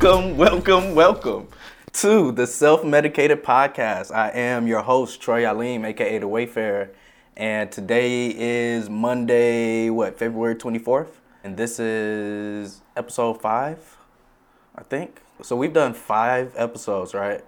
[0.00, 1.48] Welcome, welcome, welcome
[1.94, 4.14] to the Self Medicated Podcast.
[4.14, 6.90] I am your host, Troy Alim, aka The Wayfarer,
[7.36, 11.08] and today is Monday, what, February 24th?
[11.42, 13.96] And this is episode five,
[14.76, 15.20] I think.
[15.42, 17.44] So we've done five episodes, right?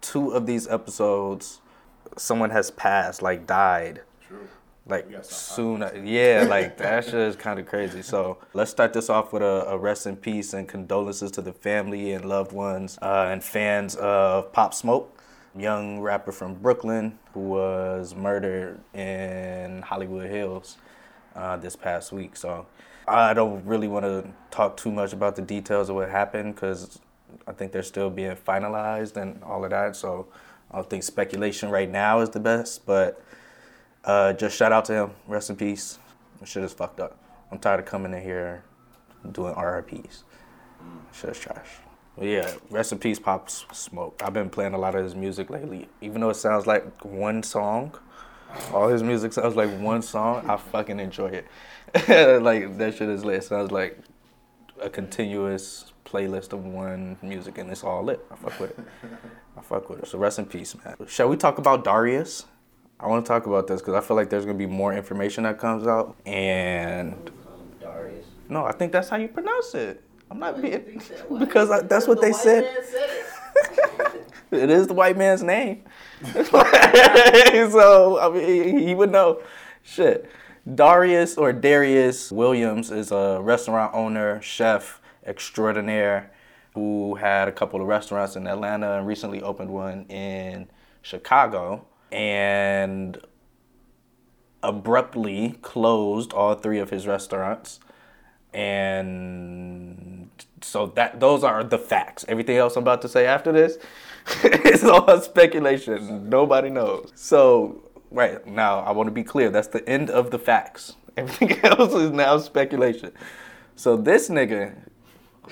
[0.00, 1.60] Two of these episodes,
[2.16, 4.00] someone has passed, like died.
[4.86, 8.02] Like soon, yeah, like that shit is kind of crazy.
[8.02, 11.52] So let's start this off with a, a rest in peace and condolences to the
[11.52, 15.22] family and loved ones uh, and fans of Pop Smoke,
[15.56, 20.78] young rapper from Brooklyn who was murdered in Hollywood Hills
[21.36, 22.34] uh, this past week.
[22.34, 22.66] So
[23.06, 26.98] I don't really want to talk too much about the details of what happened because
[27.46, 29.94] I think they're still being finalized and all of that.
[29.94, 30.26] So
[30.72, 33.22] I don't think speculation right now is the best, but.
[34.04, 35.10] Uh, just shout out to him.
[35.26, 35.98] Rest in peace.
[36.44, 37.16] Shit is fucked up.
[37.50, 38.64] I'm tired of coming in here
[39.30, 40.24] doing RIPs.
[41.12, 41.68] Shit is trash.
[42.16, 44.20] But yeah, rest in peace, Pop Smoke.
[44.24, 45.88] I've been playing a lot of his music lately.
[46.00, 47.94] Even though it sounds like one song,
[48.72, 50.48] all his music sounds like one song.
[50.48, 51.46] I fucking enjoy it.
[52.42, 53.36] like that shit is lit.
[53.36, 53.98] It sounds like
[54.80, 58.24] a continuous playlist of one music, and it's all lit.
[58.30, 58.84] I fuck with it.
[59.56, 60.08] I fuck with it.
[60.08, 60.96] So rest in peace, man.
[61.06, 62.44] Shall we talk about Darius?
[63.02, 65.42] I want to talk about this because I feel like there's gonna be more information
[65.44, 67.30] that comes out, and
[67.80, 68.26] Darius.
[68.48, 70.02] no, I think that's how you pronounce it.
[70.30, 71.02] I'm not Why do you being?
[71.38, 72.64] Because I, that's what The they said.
[72.84, 73.26] said it.
[74.52, 75.82] It is the white man's name,
[76.34, 79.40] so I mean he would know.
[79.82, 80.30] Shit,
[80.74, 86.30] Darius or Darius Williams is a restaurant owner, chef extraordinaire,
[86.74, 90.68] who had a couple of restaurants in Atlanta and recently opened one in
[91.00, 93.18] Chicago, and
[94.62, 97.80] abruptly closed all three of his restaurants.
[98.54, 100.30] And
[100.60, 102.24] so that those are the facts.
[102.28, 103.78] Everything else i'm about to say after this
[104.44, 106.28] is all speculation.
[106.28, 107.10] Nobody knows.
[107.14, 109.50] So right now i want to be clear.
[109.50, 110.94] That's the end of the facts.
[111.16, 113.12] Everything else is now speculation.
[113.74, 114.74] So this nigga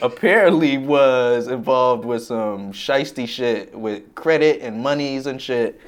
[0.02, 5.80] apparently was involved with some shisty shit with credit and monies and shit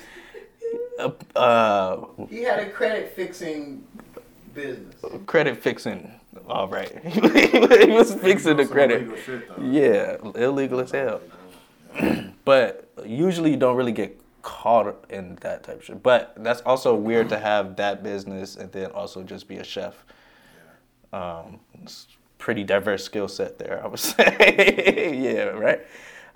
[1.36, 1.96] uh,
[2.28, 3.84] He had a credit fixing
[4.54, 4.94] business.
[5.26, 6.10] credit fixing.
[6.48, 9.02] All right, he was fixing the credit.
[9.02, 9.62] illegal shit, though.
[9.62, 11.20] Yeah, illegal as hell.
[12.44, 16.02] but usually you don't really get caught in that type of shit.
[16.02, 20.04] But that's also weird to have that business and then also just be a chef.
[21.12, 22.08] Um, it's
[22.38, 25.14] pretty diverse skill set there, I would say.
[25.16, 25.80] yeah, right.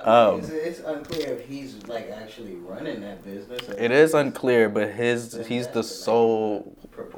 [0.00, 3.66] Um, it's, it's unclear if he's like actually running that business.
[3.78, 6.76] It is unclear, but his he's the sole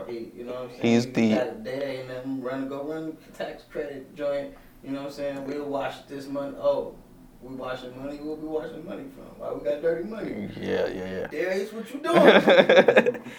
[0.08, 0.80] You know what I'm saying?
[0.82, 2.42] He's You the- got data ain't nothing.
[2.42, 4.54] Run, go run tax credit joint.
[4.84, 5.44] You know what I'm saying?
[5.44, 6.54] We'll wash this money.
[6.58, 6.94] Oh,
[7.42, 8.18] we washing money.
[8.22, 9.24] We'll be washing money from.
[9.38, 10.48] Why we got dirty money?
[10.60, 11.26] Yeah, yeah, yeah.
[11.26, 13.22] Darius, what you doing?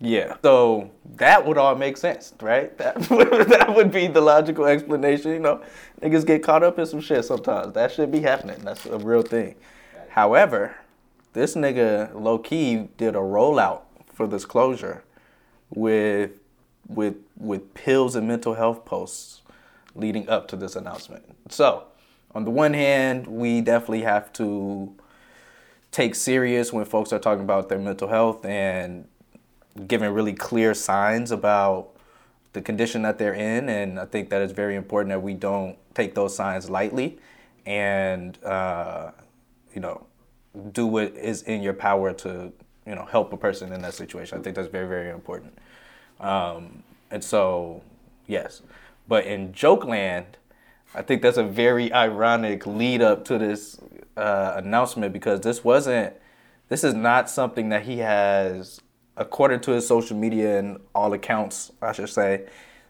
[0.00, 0.36] Yeah.
[0.42, 2.76] So that would all make sense, right?
[2.78, 5.32] That would, that would be the logical explanation.
[5.32, 5.62] You know,
[6.02, 7.72] niggas get caught up in some shit sometimes.
[7.74, 8.58] That should be happening.
[8.62, 9.54] That's a real thing.
[10.10, 10.76] However,
[11.32, 15.04] this nigga low key did a rollout for this closure
[15.70, 16.40] with
[16.88, 19.42] with with pills and mental health posts
[19.94, 21.24] leading up to this announcement.
[21.48, 21.84] So,
[22.34, 24.94] on the one hand, we definitely have to
[25.90, 29.06] take serious when folks are talking about their mental health and
[29.86, 31.90] giving really clear signs about
[32.52, 33.68] the condition that they're in.
[33.68, 37.18] And I think that it's very important that we don't take those signs lightly
[37.66, 39.10] and, uh,
[39.74, 40.06] you know,
[40.72, 42.52] do what is in your power to,
[42.86, 44.38] you know, help a person in that situation.
[44.38, 45.58] I think that's very, very important.
[46.20, 47.82] Um, and so,
[48.26, 48.62] yes.
[49.06, 50.38] But in Joke Land,
[50.94, 53.78] I think that's a very ironic lead up to this
[54.16, 56.14] uh, announcement because this wasn't,
[56.68, 58.80] this is not something that he has,
[59.16, 62.46] according to his social media and all accounts, I should say,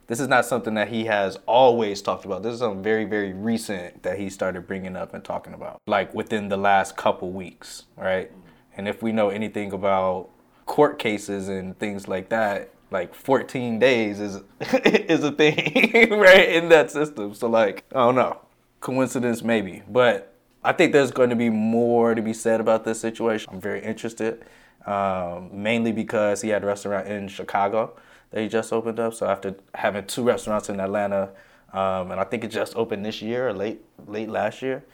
[0.06, 2.42] this is not something that he has always talked about.
[2.42, 6.14] This is something very, very recent that he started bringing up and talking about, like
[6.14, 8.30] within the last couple weeks, right?
[8.76, 10.30] And if we know anything about
[10.66, 16.68] court cases and things like that, like 14 days is is a thing, right, in
[16.68, 17.34] that system.
[17.34, 18.40] So like, I don't know,
[18.80, 20.32] coincidence maybe, but
[20.62, 23.48] I think there's going to be more to be said about this situation.
[23.52, 24.44] I'm very interested,
[24.86, 27.92] um, mainly because he had a restaurant in Chicago
[28.30, 29.14] that he just opened up.
[29.14, 31.30] So after having two restaurants in Atlanta,
[31.72, 34.84] um, and I think it just opened this year or late late last year,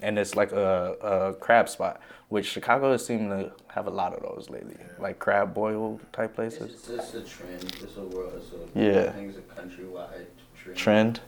[0.00, 2.00] and it's like a, a crab spot,
[2.30, 6.34] which Chicago has seemed to have a lot of those lately, like crab boil type
[6.34, 6.72] places.
[6.72, 7.62] It's, it's a trend.
[7.82, 8.32] It's a world.
[8.36, 9.10] It's a, Yeah.
[9.10, 10.26] I think it's a countrywide
[10.56, 10.76] trend.
[10.76, 11.20] Trend.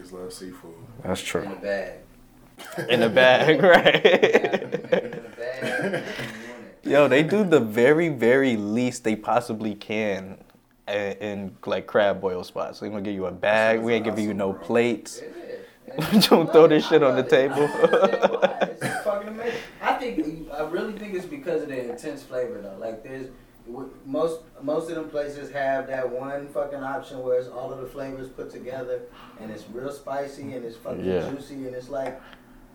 [0.00, 0.74] Niggas love seafood.
[1.02, 1.42] That's true.
[1.42, 1.92] In a bag.
[2.88, 4.04] In the bag, right?
[4.06, 6.02] in the bag.
[6.84, 7.16] and you want it.
[7.16, 10.38] Yo, they do the very, very least they possibly can
[10.88, 12.80] in, in like crab boil spots.
[12.80, 13.80] They're gonna give you a bag.
[13.80, 15.22] We ain't giving you no plates.
[16.28, 17.68] Don't throw this shit on the table.
[18.82, 19.58] It's fucking amazing.
[19.82, 22.76] I think I really think it's because of the intense flavor though.
[22.78, 23.28] Like there's
[24.04, 27.86] most most of them places have that one fucking option where it's all of the
[27.86, 29.02] flavors put together
[29.40, 31.30] and it's real spicy and it's fucking Yeah.
[31.30, 32.20] juicy and it's like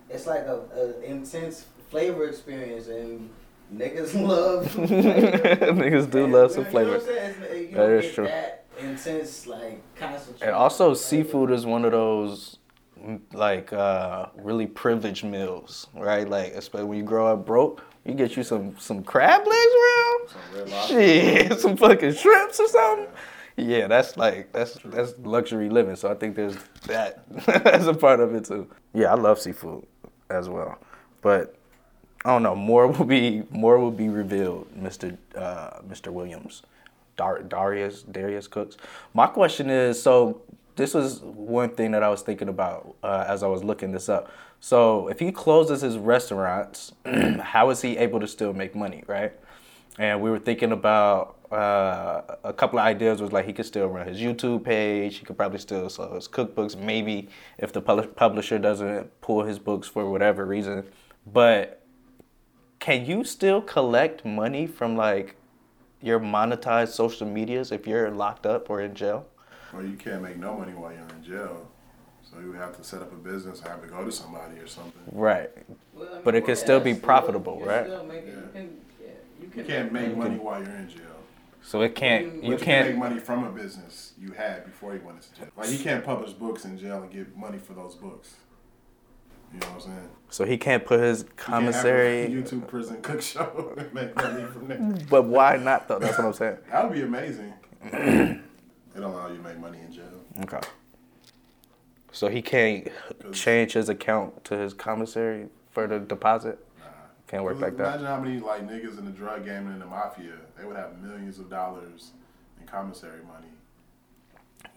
[0.10, 3.30] it's like a, a intense flavor experience and
[3.74, 4.68] niggas love.
[4.76, 6.92] Niggas do And, love some you know flavor.
[6.92, 7.36] what I'm saying?
[7.70, 8.26] You That don't is true.
[8.26, 10.48] That intense like concentrated.
[10.48, 12.58] And also, seafood is one of those
[13.02, 16.28] mm, like uh, really privileged meals, right?
[16.28, 20.68] Like, especially when you grow up broke, you get you some some crab legs, real
[20.68, 23.08] Some shit, some fucking shrimps or something.
[23.58, 25.96] Yeah, that's like that's that's luxury living.
[25.98, 26.56] So I think there's
[26.88, 27.24] that
[27.66, 28.68] as a part of it too.
[28.94, 29.86] Yeah, I love seafood
[30.30, 30.78] as well,
[31.22, 31.56] but
[32.26, 32.56] I don't know.
[32.56, 35.18] More will be more will be revealed, Mr.
[35.36, 36.12] Uh, Mr.
[36.12, 36.64] Williams,
[37.16, 38.76] Dar- Darius Darius Cooks.
[39.14, 40.42] My question is, so
[40.76, 44.10] this was one thing that I was thinking about uh, as I was looking this
[44.10, 44.32] up.
[44.60, 46.92] So if he closes his restaurants,
[47.42, 49.32] how is he able to still make money, right?
[49.98, 53.22] And we were thinking about uh, a couple of ideas.
[53.22, 55.18] Was like he could still run his YouTube page.
[55.18, 56.78] He could probably still sell his cookbooks.
[56.78, 60.86] Maybe if the publisher doesn't pull his books for whatever reason,
[61.26, 61.79] but
[62.80, 65.36] can you still collect money from like
[66.02, 69.26] your monetized social medias if you're locked up or in jail?
[69.74, 71.68] Well, you can't make no money while you're in jail.
[72.24, 75.02] So you have to set up a business, have to go to somebody or something.
[75.12, 75.50] Right.
[75.94, 77.86] Well, I mean, But it could yeah, still be still- profitable, you can right?
[77.86, 79.08] still make it- You can, yeah,
[79.40, 80.30] you You can can't make money.
[80.32, 81.06] money while you're in jail.
[81.62, 82.26] So it can't.
[82.26, 82.98] But But You you can make can't.
[82.98, 85.48] money from a business you had before you went into jail.
[85.58, 88.36] Like you can't publish books in jail and get money for those books.
[89.54, 90.10] You know what I'm saying?
[90.30, 92.28] So he can't put his You can't have a commissary.
[92.30, 94.98] YouTube prison cook show and make money from there.
[95.10, 96.00] But why not though?
[96.00, 96.58] That's what I'm saying.
[96.72, 97.54] That would be amazing.
[97.84, 98.42] it
[98.96, 100.06] don't allow you to make money in jail.
[100.44, 100.60] Okay.
[102.12, 102.88] So he can't
[103.32, 106.60] change his account to his commissary for the deposit.
[106.80, 106.86] Nah.
[107.28, 108.00] Can't work like that.
[108.00, 110.76] Imagine how many like niggas in the drug game and in the mafia, they would
[110.76, 112.12] have millions of dollars
[112.60, 113.48] in commissary money.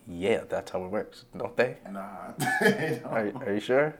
[0.06, 1.76] Yeah, that's how it works, don't they?
[1.90, 2.32] Nah.
[2.60, 3.12] they don't.
[3.12, 3.94] Are, are you sure?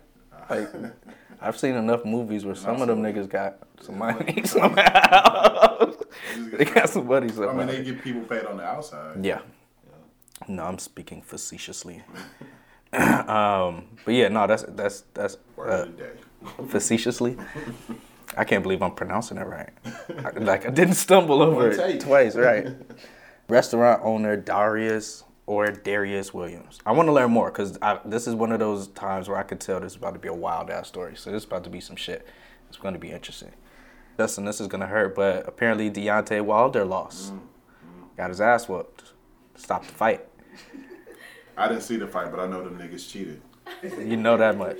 [0.48, 0.68] Like,
[1.40, 5.92] I've seen enough movies where some of them niggas got some money somehow.
[6.52, 9.24] they got some money I mean, they get people paid on the outside.
[9.24, 9.40] Yeah.
[10.48, 12.02] No, I'm speaking facetiously.
[12.92, 16.10] um, but yeah, no, that's that's that's uh, of the day.
[16.68, 17.36] facetiously.
[18.36, 19.70] I can't believe I'm pronouncing it right.
[20.24, 22.68] I, like I didn't stumble over it twice, right?
[23.48, 26.78] Restaurant owner Darius or Darius Williams.
[26.86, 29.60] I want to learn more because this is one of those times where I could
[29.60, 31.14] tell this is about to be a wild ass story.
[31.14, 32.26] So this is about to be some shit.
[32.68, 33.52] It's going to be interesting.
[34.16, 37.34] Justin, this is going to hurt, but apparently Deontay Wilder lost.
[37.34, 38.16] Mm, mm.
[38.16, 39.12] Got his ass whooped.
[39.54, 40.26] Stopped the fight.
[41.58, 43.42] I didn't see the fight, but I know them niggas cheated.
[43.82, 44.78] You know that much.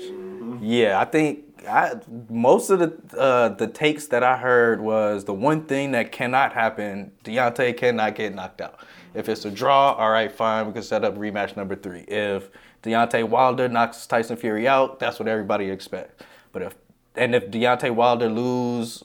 [0.60, 1.94] Yeah, I think I
[2.28, 6.52] most of the uh, the takes that I heard was the one thing that cannot
[6.52, 7.12] happen.
[7.24, 8.78] Deontay cannot get knocked out.
[9.14, 10.66] If it's a draw, all right, fine.
[10.66, 12.00] We can set up rematch number three.
[12.02, 12.48] If
[12.82, 16.24] Deontay Wilder knocks Tyson Fury out, that's what everybody expects.
[16.52, 16.74] But if
[17.14, 19.02] and if Deontay Wilder lose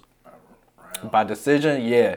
[1.12, 2.16] by decision, yeah,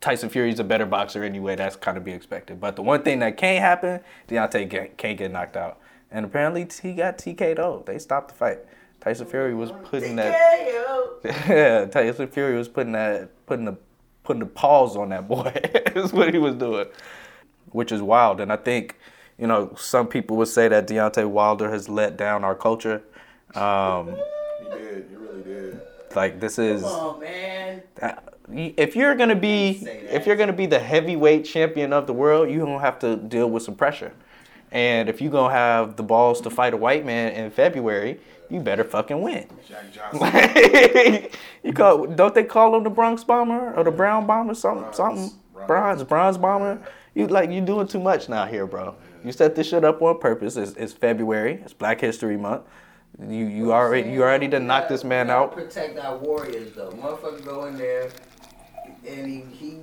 [0.00, 1.56] Tyson Fury's a better boxer anyway.
[1.56, 2.60] That's kind of be expected.
[2.60, 5.78] But the one thing that can't happen, Deontay can't get knocked out.
[6.12, 7.86] And apparently he got TK'd.
[7.86, 8.58] They stopped the fight.
[9.00, 10.36] Tyson Fury was putting that.
[11.24, 13.76] Yeah, Tyson Fury was putting that, putting the,
[14.24, 15.52] putting the paws on that boy.
[15.94, 16.86] is what he was doing,
[17.70, 18.40] which is wild.
[18.40, 18.96] And I think,
[19.38, 23.02] you know, some people would say that Deontay Wilder has let down our culture.
[23.54, 24.16] Um,
[24.62, 25.06] He did.
[25.08, 25.80] He really did.
[26.14, 26.82] like this is.
[26.82, 27.82] Come on, man.
[28.52, 32.66] If you're gonna be if you're gonna be the heavyweight champion of the world, you're
[32.66, 34.12] gonna have to deal with some pressure.
[34.72, 38.60] And if you're gonna have the balls to fight a white man in February, you
[38.60, 39.46] better fucking win.
[39.68, 41.30] Jack Johnson.
[41.62, 44.96] you call don't they call him the Bronx bomber or the Brown bomber something Bronze.
[44.96, 45.66] something Bronze.
[45.66, 46.82] bronze bronze bomber?
[47.14, 48.94] You like you doing too much now here, bro.
[49.24, 50.56] You set this shit up on purpose.
[50.56, 51.60] It's, it's February.
[51.64, 52.62] It's Black History Month.
[53.28, 55.52] You you already you already done knocked this man out.
[55.52, 56.90] Protect our warriors, though.
[56.92, 58.10] Motherfucker go in there
[59.06, 59.78] and he, he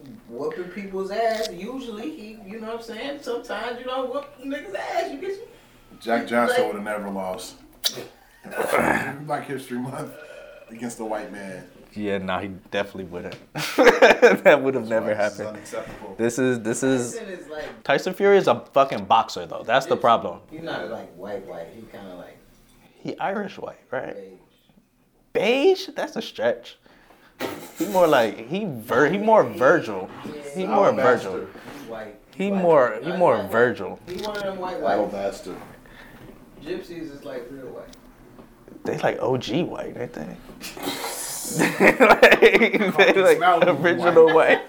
[0.58, 1.50] whooping people's ass.
[1.52, 3.20] Usually, he, you know what I'm saying?
[3.22, 5.12] Sometimes you don't whoop niggas' ass.
[5.12, 7.56] You get Jack Johnson Like- would have never lost.
[9.26, 10.14] Black History Month
[10.70, 11.64] against the white man.
[11.94, 13.36] Yeah, no, he definitely wouldn't.
[13.54, 15.58] that would have never happened.
[16.18, 19.64] This is this is Tyson is like Tyson Fury is a fucking boxer though.
[19.66, 20.42] That's the problem.
[20.52, 21.68] he's not like white white.
[21.76, 22.38] He kind of like
[23.02, 24.16] He Irish white, right?
[24.16, 24.38] beige.
[25.34, 25.90] Beige?
[25.96, 26.78] That's a stretch.
[27.78, 30.10] He more like he ver he more Virgil.
[30.56, 31.48] He more Virgil.
[31.80, 32.16] He's white.
[32.36, 33.44] He more he more.
[33.44, 34.00] Virgil.
[34.08, 34.94] He one of them white white.
[34.94, 35.56] Alabaster.
[36.64, 37.96] Gypsies is like real white.
[38.84, 40.38] They like OG white, ain't they?
[41.58, 44.62] like, they like original white.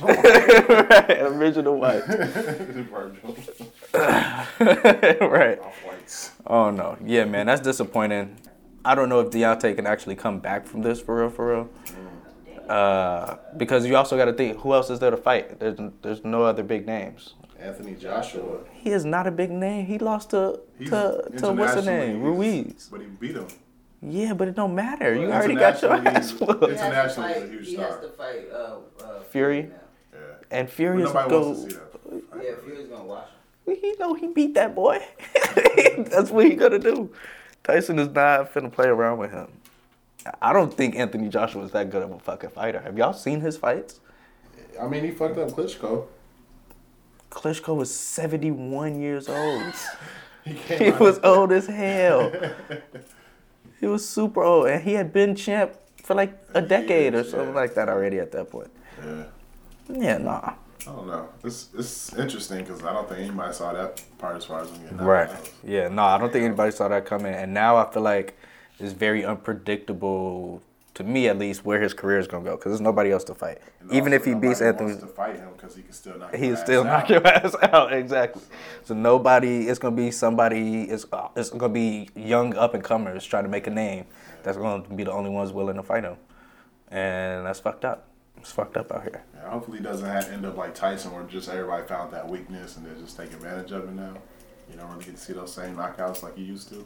[0.00, 2.04] right, original white.
[2.06, 3.36] Virgil.
[5.28, 5.58] right.
[6.46, 6.96] Oh no.
[7.04, 8.36] Yeah, man, that's disappointing.
[8.84, 11.70] I don't know if Deontay can actually come back from this for real, for real.
[12.68, 15.58] Uh, because you also got to think, who else is there to fight?
[15.58, 17.34] There's there's no other big names.
[17.58, 18.58] Anthony Joshua.
[18.72, 19.86] He is not a big name.
[19.86, 22.88] He lost to He's to, to what's the name, internationally, Ruiz.
[22.90, 23.46] But he beat him.
[24.00, 25.14] Yeah, but it don't matter.
[25.14, 26.64] You already got your ass whooped.
[26.64, 27.86] He has to Internationally, a fight- huge He star.
[27.86, 29.70] has to fight uh, uh, Fury?
[30.12, 30.18] Yeah.
[30.50, 31.40] And But Furious nobody go.
[31.46, 32.44] wants to see that.
[32.44, 33.28] Yeah, Fury's gonna watch
[33.66, 33.76] him.
[33.80, 34.98] He know he beat that boy.
[36.10, 37.12] That's what he gonna do.
[37.64, 39.48] Tyson is not finna play around with him.
[40.40, 42.80] I don't think Anthony Joshua is that good of a fucking fighter.
[42.80, 44.00] Have y'all seen his fights?
[44.80, 46.06] I mean, he fucked up Klitschko.
[47.30, 49.62] Klitschko was 71 years old.
[50.44, 52.32] He, he was old as hell.
[53.82, 57.48] He was super old, and he had been champ for like a decade or something
[57.48, 57.54] yeah.
[57.54, 58.70] like that already at that point.
[59.04, 59.24] Yeah.
[59.88, 60.54] Yeah, nah.
[60.86, 61.28] I don't know.
[61.44, 64.82] It's it's interesting because I don't think anybody saw that part as far as him
[64.82, 65.30] getting Right.
[65.64, 67.34] Yeah, no, I don't think anybody saw that coming.
[67.34, 68.36] And now I feel like
[68.80, 70.60] it's very unpredictable,
[70.94, 72.56] to me at least, where his career is going to go.
[72.56, 73.58] Because there's nobody else to fight.
[73.80, 76.34] And Even if he beats Anthony, to fight him because he can still knock.
[76.34, 77.10] he'll your still ass knock out.
[77.10, 77.92] your ass out.
[77.92, 78.42] Exactly.
[78.84, 82.74] So nobody, it's going to be somebody, it's, uh, it's going to be young up
[82.74, 84.04] and comers trying to make a name.
[84.42, 86.16] That's going to be the only ones willing to fight him.
[86.90, 88.08] And that's fucked up.
[88.42, 89.22] It's fucked up out here.
[89.36, 92.76] Yeah, hopefully, he doesn't have, end up like Tyson, where just everybody found that weakness
[92.76, 94.14] and they just take advantage of it now.
[94.68, 96.84] You don't really get to see those same knockouts like you used to.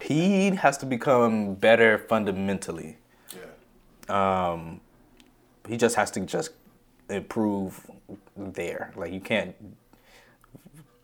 [0.00, 2.96] He has to become better fundamentally.
[4.08, 4.50] Yeah.
[4.50, 4.80] um,
[5.68, 6.50] he just has to just
[7.08, 7.88] improve
[8.36, 8.92] there.
[8.96, 9.54] Like you can't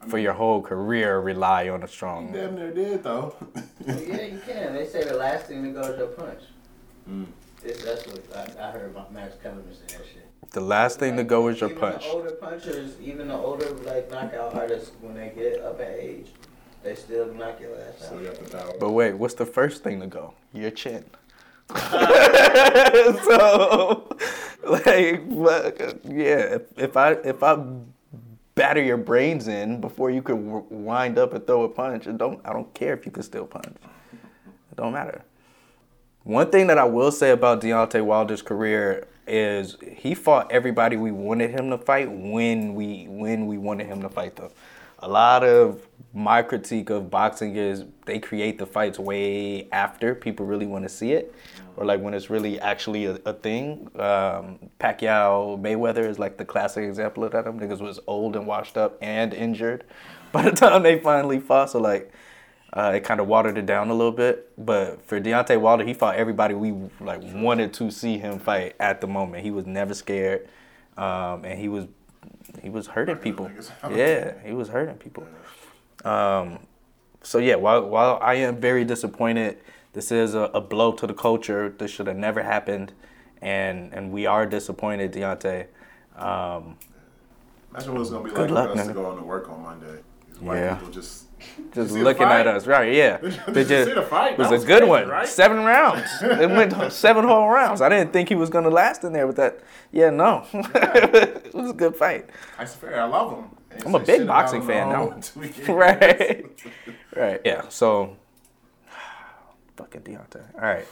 [0.09, 2.32] for your whole career rely on a He strong.
[2.32, 3.37] damn near did though.
[3.87, 4.75] Well, yeah, you can.
[4.75, 6.40] They say the last thing to go is a punch.
[7.09, 7.26] Mm.
[7.62, 10.50] This, that's what I, I heard about Max Kellerman say that shit.
[10.50, 12.02] The last thing to go is your even punch.
[12.04, 16.26] The older punchers, even the older like knockout artists, when they get up in age,
[16.83, 18.23] they still knock your ass So out.
[18.23, 18.73] you power.
[18.81, 20.35] But wait, what's the first thing to go?
[20.52, 21.04] Your chin.
[23.25, 24.09] so,
[24.64, 26.57] like, fuck, yeah.
[26.57, 27.64] If, if I if I
[28.54, 32.19] batter your brains in before you could w- wind up and throw a punch, it
[32.19, 33.75] don't I don't care if you can still punch.
[33.75, 35.23] It don't matter.
[36.25, 41.11] One thing that I will say about Deontay Wilder's career is he fought everybody we
[41.11, 44.50] wanted him to fight when we when we wanted him to fight them.
[45.00, 50.47] A lot of my critique of boxing is they create the fights way after people
[50.47, 51.35] really want to see it,
[51.76, 53.91] or like when it's really actually a, a thing.
[53.97, 57.45] Um, Pacquiao Mayweather is like the classic example of that.
[57.45, 59.83] Them niggas was old and washed up and injured
[60.31, 61.71] by the time they finally fought.
[61.71, 62.12] So like
[62.75, 64.50] uh, it kind of watered it down a little bit.
[64.64, 69.00] But for Deontay Wilder, he fought everybody we like wanted to see him fight at
[69.00, 69.43] the moment.
[69.43, 70.49] He was never scared,
[70.97, 71.87] um, and he was
[72.62, 73.50] he was hurting people.
[73.91, 75.26] Yeah, he was hurting people.
[76.05, 76.61] Um,
[77.23, 79.59] so yeah, while while I am very disappointed,
[79.93, 81.75] this is a, a blow to the culture.
[81.76, 82.93] This should have never happened,
[83.43, 85.67] and and we are disappointed, Deontay.
[86.17, 86.76] Um,
[87.71, 88.88] Imagine what it's gonna be like luck, for us nigga.
[88.88, 90.00] to go into work on Monday.
[90.43, 90.75] These white Yeah.
[90.75, 91.27] people just
[91.75, 92.93] just looking at us, right?
[92.93, 94.33] Yeah, Did They you just- see the fight?
[94.33, 95.09] It was That a good crazy, one.
[95.09, 95.29] right?
[95.29, 96.09] Seven rounds.
[96.23, 97.81] It went seven whole rounds.
[97.81, 99.61] I didn't think he was gonna last in there with that.
[99.93, 102.31] Yeah, no, it was a good fight.
[102.59, 103.45] I swear, I love him.
[103.73, 105.11] Ain't I'm a big boxing fan now.
[105.11, 105.69] whole two years.
[105.69, 106.45] Right.
[107.17, 107.41] Right.
[107.45, 107.69] Yeah.
[107.69, 108.17] So,
[109.77, 110.45] fucking Deontay.
[110.55, 110.87] All right.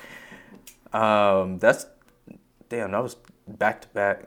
[0.93, 1.87] Um, that's
[2.69, 2.91] damn.
[2.93, 3.17] That was
[3.47, 4.25] back to back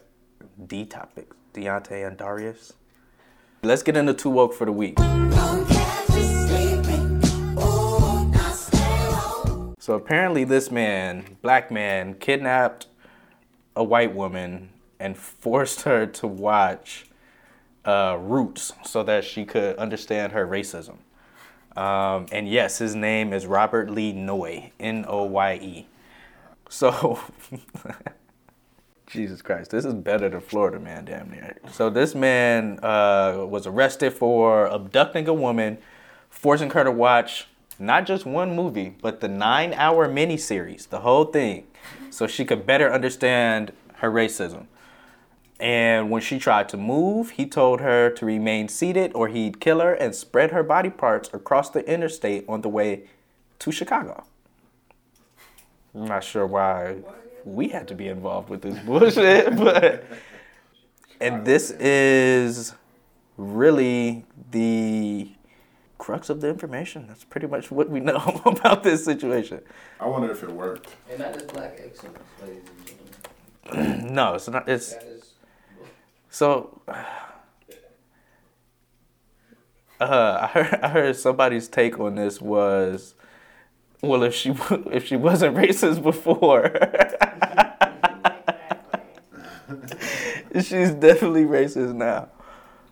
[0.67, 1.35] D topics.
[1.53, 2.73] Deontay and Darius.
[3.63, 4.99] Let's get into too woke for the week.
[9.79, 12.87] So apparently, this man, black man, kidnapped
[13.73, 17.05] a white woman and forced her to watch
[17.85, 20.97] uh, Roots so that she could understand her racism.
[21.77, 25.87] Um, and yes, his name is Robert Lee Noye, N O Y E.
[26.67, 27.19] So,
[29.13, 31.57] Jesus Christ, this is better than Florida man, damn near.
[31.71, 35.77] So this man uh, was arrested for abducting a woman,
[36.31, 41.67] forcing her to watch not just one movie, but the nine-hour miniseries, the whole thing.
[42.09, 44.65] so she could better understand her racism.
[45.59, 49.79] And when she tried to move, he told her to remain seated or he'd kill
[49.79, 53.03] her and spread her body parts across the interstate on the way
[53.59, 54.25] to Chicago.
[55.95, 56.97] I'm not sure why
[57.45, 60.05] we had to be involved with this bullshit, but
[61.21, 62.73] and this is
[63.37, 65.29] really the
[65.97, 67.07] crux of the information.
[67.07, 69.61] That's pretty much what we know about this situation.
[69.99, 70.89] I wonder if it worked.
[71.09, 74.09] And that is black excellence, ladies and gentlemen.
[74.13, 74.67] No, it's not.
[74.67, 75.33] It's That is.
[76.29, 76.81] so.
[80.01, 83.15] Uh, I heard I heard somebody's take on this was,
[84.03, 84.51] well, if she
[84.91, 86.69] if she wasn't racist before,
[90.55, 92.29] she's definitely racist now.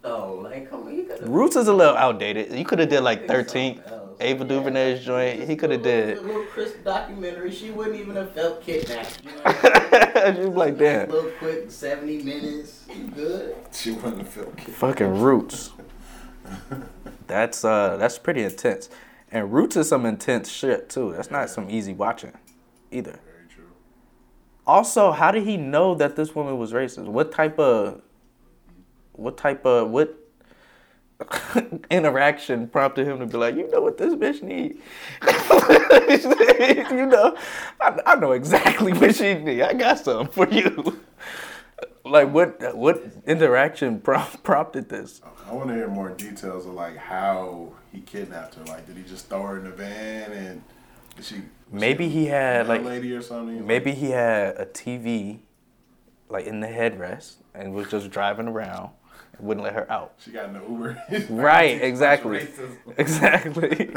[0.04, 1.28] Oh, like, come on, you could.
[1.28, 2.54] Roots is a little outdated.
[2.58, 3.92] You could have did like Think 13.
[4.20, 4.50] Ava Yeah.
[4.50, 5.48] DuVernay's joint.
[5.48, 6.18] He could have did.
[6.18, 7.52] A little crisp documentary.
[7.52, 9.22] She wouldn't even have felt kidnapped.
[9.24, 10.36] You know I mean?
[10.36, 11.10] she was like, A damn.
[11.10, 12.86] little quick, 70 minutes.
[12.96, 13.56] You good?
[13.72, 14.74] She wouldn't have felt kid.
[14.74, 15.72] Fucking Roots.
[17.28, 18.90] That's uh that's pretty intense.
[19.32, 21.14] And Roots is some intense shit too.
[21.14, 22.34] That's not some easy watching
[22.92, 23.20] either.
[23.26, 23.72] Very true.
[24.68, 27.06] Also, how did he know that this woman was racist?
[27.06, 28.02] What type of
[29.14, 30.18] what type of what
[31.90, 34.80] interaction prompted him to be like, you know what this bitch need?
[36.92, 37.38] you know,
[37.80, 39.62] I, I know exactly what she need.
[39.62, 41.00] I got something for you.
[42.12, 45.22] Like what what interaction prom- prompted this?
[45.48, 48.64] I want to hear more details of like how he kidnapped her.
[48.66, 50.64] Like, did he just throw her in the van and
[51.16, 51.42] did she?
[51.72, 53.66] Maybe she he had a like lady or something.
[53.66, 55.40] maybe he had a TV
[56.30, 58.92] like in the headrest and was just driving around
[59.42, 60.14] wouldn't let her out.
[60.20, 61.26] she got in the Uber.
[61.30, 62.40] Right, exactly.
[62.40, 62.78] Racism.
[62.98, 63.92] Exactly.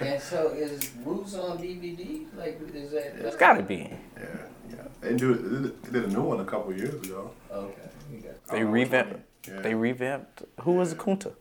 [0.00, 2.26] And so is Roots on DVD?
[2.36, 3.16] Like, is that?
[3.16, 3.90] It's gotta be.
[4.16, 4.26] Yeah,
[4.70, 4.76] yeah.
[5.00, 5.82] They do it.
[5.84, 7.30] They did a new one a couple years ago.
[7.50, 7.74] Okay.
[8.10, 8.24] They I don't
[8.64, 9.20] know which revamped.
[9.48, 9.60] Yeah.
[9.60, 10.42] They revamped.
[10.60, 11.32] Who was Kunta?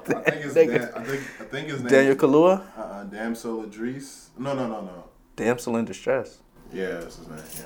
[0.04, 1.88] think it's Dan, I think I think his name.
[1.88, 2.62] Daniel Kaluuya?
[2.76, 4.30] Uh, uh, Damsel Idris.
[4.38, 5.04] No, no, no, no.
[5.36, 6.38] Damsel in Distress.
[6.72, 7.38] Yeah, that's his name.
[7.58, 7.64] Yeah,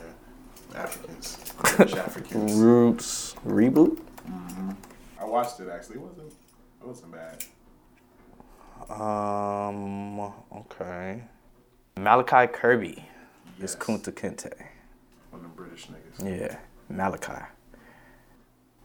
[0.74, 1.52] Africans.
[1.76, 2.52] British Africans.
[2.54, 3.98] Roots reboot.
[5.20, 5.96] I watched it actually.
[5.96, 6.32] It wasn't.
[6.80, 7.44] It wasn't bad.
[8.90, 10.20] Um.
[10.52, 11.22] Okay.
[11.98, 13.04] Malachi Kirby
[13.58, 13.76] is Yes.
[13.76, 14.52] Kunta Kinte.
[15.30, 16.40] One of them British niggas.
[16.40, 16.56] Yeah,
[16.88, 17.44] Malachi.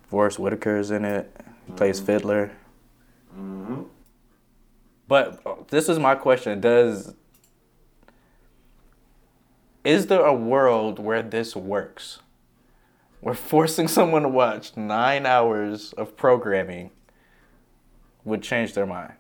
[0.08, 1.36] Forest Whitaker is in it.
[1.66, 2.52] He plays Fiddler.
[3.36, 3.84] Mm-hmm.
[5.08, 7.14] But uh, this is my question: Does
[9.86, 12.20] is there a world where this works?
[13.22, 16.92] Where forcing someone to watch nine hours of programming
[18.24, 19.14] would change their mind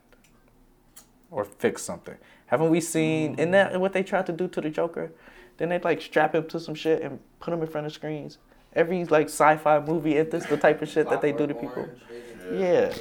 [1.31, 2.15] or fix something?
[2.47, 3.35] Haven't we seen?
[3.35, 5.11] Isn't that what they tried to do to the Joker?
[5.57, 8.37] Then they'd like strap him to some shit and put him in front of screens.
[8.73, 11.87] Every like sci-fi movie, if this the type of shit that they do to people.
[12.09, 12.93] They- Yeah.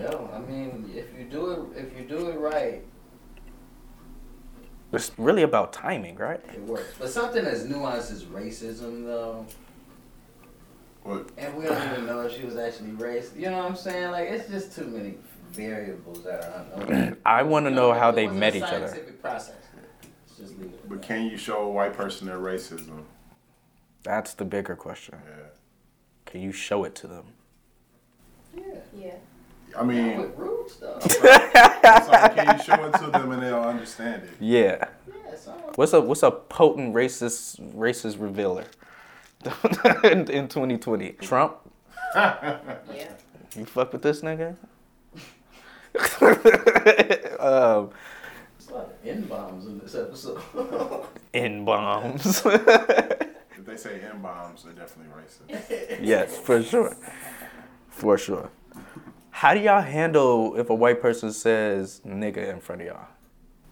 [0.00, 2.82] Yo, I mean, if you do it, if you do it right,
[4.94, 6.40] It's really about timing, right?
[6.52, 6.94] it works.
[6.98, 9.46] But something as nuanced as racism, though,
[11.02, 11.28] What?
[11.36, 13.36] and we don't even know if she was actually racist.
[13.38, 14.10] You know what I'm saying?
[14.10, 15.14] Like, it's just too many
[15.52, 17.16] variables that are unknown.
[17.26, 18.96] I want to know how they met a each other.
[19.20, 19.54] Process.
[20.38, 20.88] Just leave it.
[20.88, 21.06] But that.
[21.06, 23.04] can you show a white person their racism?
[24.02, 25.18] That's the bigger question.
[25.26, 25.44] Yeah.
[26.26, 27.24] Can you show it to them?
[28.56, 28.62] Yeah.
[28.96, 29.14] Yeah.
[29.78, 30.98] I mean, With roots, though.
[31.84, 34.30] so can you show it to them and they'll understand it?
[34.40, 34.88] Yeah.
[35.06, 38.64] yeah, some What's a what's a potent racist racist revealer
[40.04, 41.10] in, in 2020?
[41.20, 41.56] Trump?
[42.14, 42.58] Yeah.
[43.56, 44.56] You fuck with this nigga?
[47.40, 47.90] um,
[48.58, 50.40] There's a lot of N bombs in this episode.
[51.34, 52.42] N bombs.
[52.44, 56.00] If they say N bombs, they're definitely racist.
[56.02, 56.96] yes, for sure.
[57.90, 58.50] For sure.
[59.34, 63.08] How do y'all handle if a white person says nigga in front of y'all?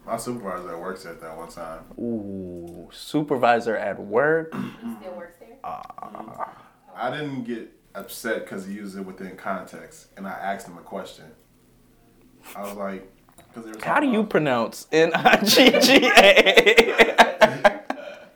[0.05, 1.85] My supervisor that works at that one time.
[1.97, 4.53] Ooh, supervisor at work.
[4.53, 4.59] He
[4.99, 5.55] still works there?
[5.63, 6.51] Ah.
[6.93, 10.81] I didn't get upset because he used it within context, and I asked him a
[10.81, 11.31] question.
[12.57, 13.09] I was like,
[13.55, 17.79] because How do you pronounce N I G G A?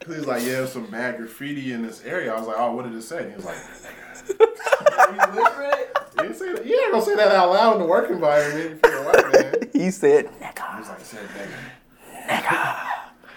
[0.08, 2.34] He was like, yeah, there's some bad graffiti in this area.
[2.34, 3.24] I was like, oh, what did it say?
[3.24, 3.58] And he was like,
[4.40, 5.98] you whispering it?
[6.18, 6.66] You didn't say that.
[6.66, 9.32] You ain't gonna say that out loud in the work environment if you're a white
[9.34, 9.54] man.
[9.74, 10.80] He said He nigga.
[10.80, 12.28] was like, say nigga.
[12.28, 12.88] Nigga.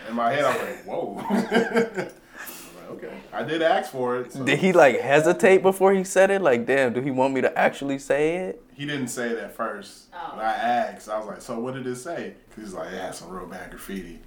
[0.08, 1.16] In my head, I was like, whoa.
[1.30, 3.12] I was like, okay.
[3.32, 4.32] I did ask for it.
[4.32, 6.40] so- Did he like hesitate before he said it?
[6.42, 8.62] Like, damn, do he want me to actually say it?
[8.74, 10.06] He didn't say it at first.
[10.14, 10.32] Oh.
[10.36, 11.08] But I asked.
[11.08, 12.34] I was like, so what did it say?
[12.54, 14.18] 'Cause he's like, yeah, some real bad graffiti.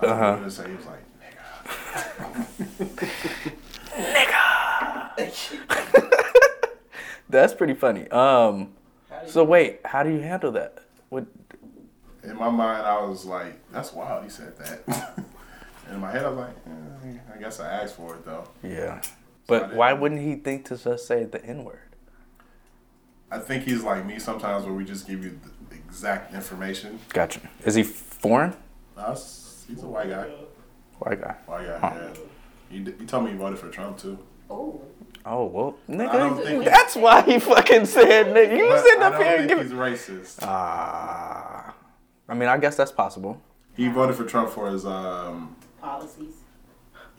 [0.00, 0.30] I was Uh-huh.
[0.32, 0.68] what did it say?
[0.70, 1.02] He was like,
[7.28, 8.08] That's pretty funny.
[8.10, 8.72] Um,
[9.10, 10.78] How do you- so wait, how do you handle that?
[11.08, 11.26] What?
[12.22, 14.24] in my mind, I was like, that's wild.
[14.24, 14.82] He said that.
[15.86, 18.48] and in my head, I was like, eh, I guess I asked for it though.
[18.62, 19.08] Yeah, I
[19.46, 21.78] but why wouldn't he think to just say the N word?
[23.30, 25.38] I think he's like me sometimes where we just give you
[25.70, 26.98] the exact information.
[27.10, 27.40] Gotcha.
[27.64, 28.54] Is he foreign?
[28.96, 30.28] Us, he's a white guy.
[30.98, 31.34] White guy.
[31.46, 31.92] White guy, Huh.
[31.96, 32.08] yeah.
[32.70, 34.18] He, d- he told me he voted for Trump too.
[34.50, 34.80] Oh.
[35.28, 36.36] Oh well, nigga.
[36.44, 38.56] think he- That's why he fucking said nigga.
[38.56, 39.64] You But sitting I up don't here and think giving.
[39.64, 39.72] he's
[40.08, 40.38] racist.
[40.42, 41.74] Ah,
[42.28, 43.40] I mean, I guess that's possible.
[43.74, 45.56] He voted for Trump for his um.
[45.80, 46.34] Policies.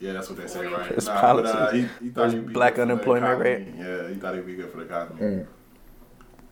[0.00, 0.94] Yeah, that's what they say, right?
[0.94, 1.90] His Nah, but uh, policies.
[2.00, 3.66] he, he thought His he'd be black good for the unemployment rate.
[3.76, 5.20] Yeah, he thought he'd be good for the economy.
[5.20, 5.46] Mm.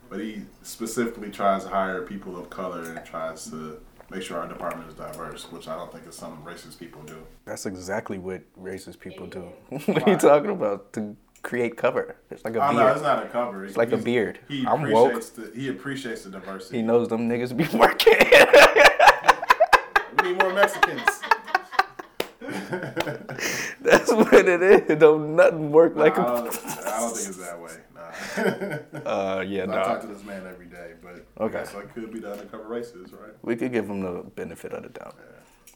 [0.09, 4.47] But he specifically tries to hire people of color and tries to make sure our
[4.47, 7.17] department is diverse, which I don't think is something racist people do.
[7.45, 9.41] That's exactly what racist people do.
[9.69, 10.91] what are you talking about?
[10.93, 12.15] To create cover.
[12.29, 12.93] It's like a Oh no, beard.
[12.93, 13.65] it's not a cover.
[13.65, 14.39] It's like a beard.
[14.47, 15.21] He I'm woke.
[15.21, 16.77] the he appreciates the diversity.
[16.77, 18.17] He knows them niggas be working.
[20.21, 21.21] we need more Mexicans.
[23.81, 24.97] That's what it is.
[24.99, 26.25] Don't nothing work like I, a.
[26.25, 26.47] don't,
[26.85, 27.77] I don't think it's that way.
[27.95, 28.99] Nah.
[29.09, 31.63] Uh, yeah, I talk to this man every day, but Okay.
[31.71, 33.31] so I could be the undercover racist, right?
[33.41, 35.15] We could give him the benefit of the doubt,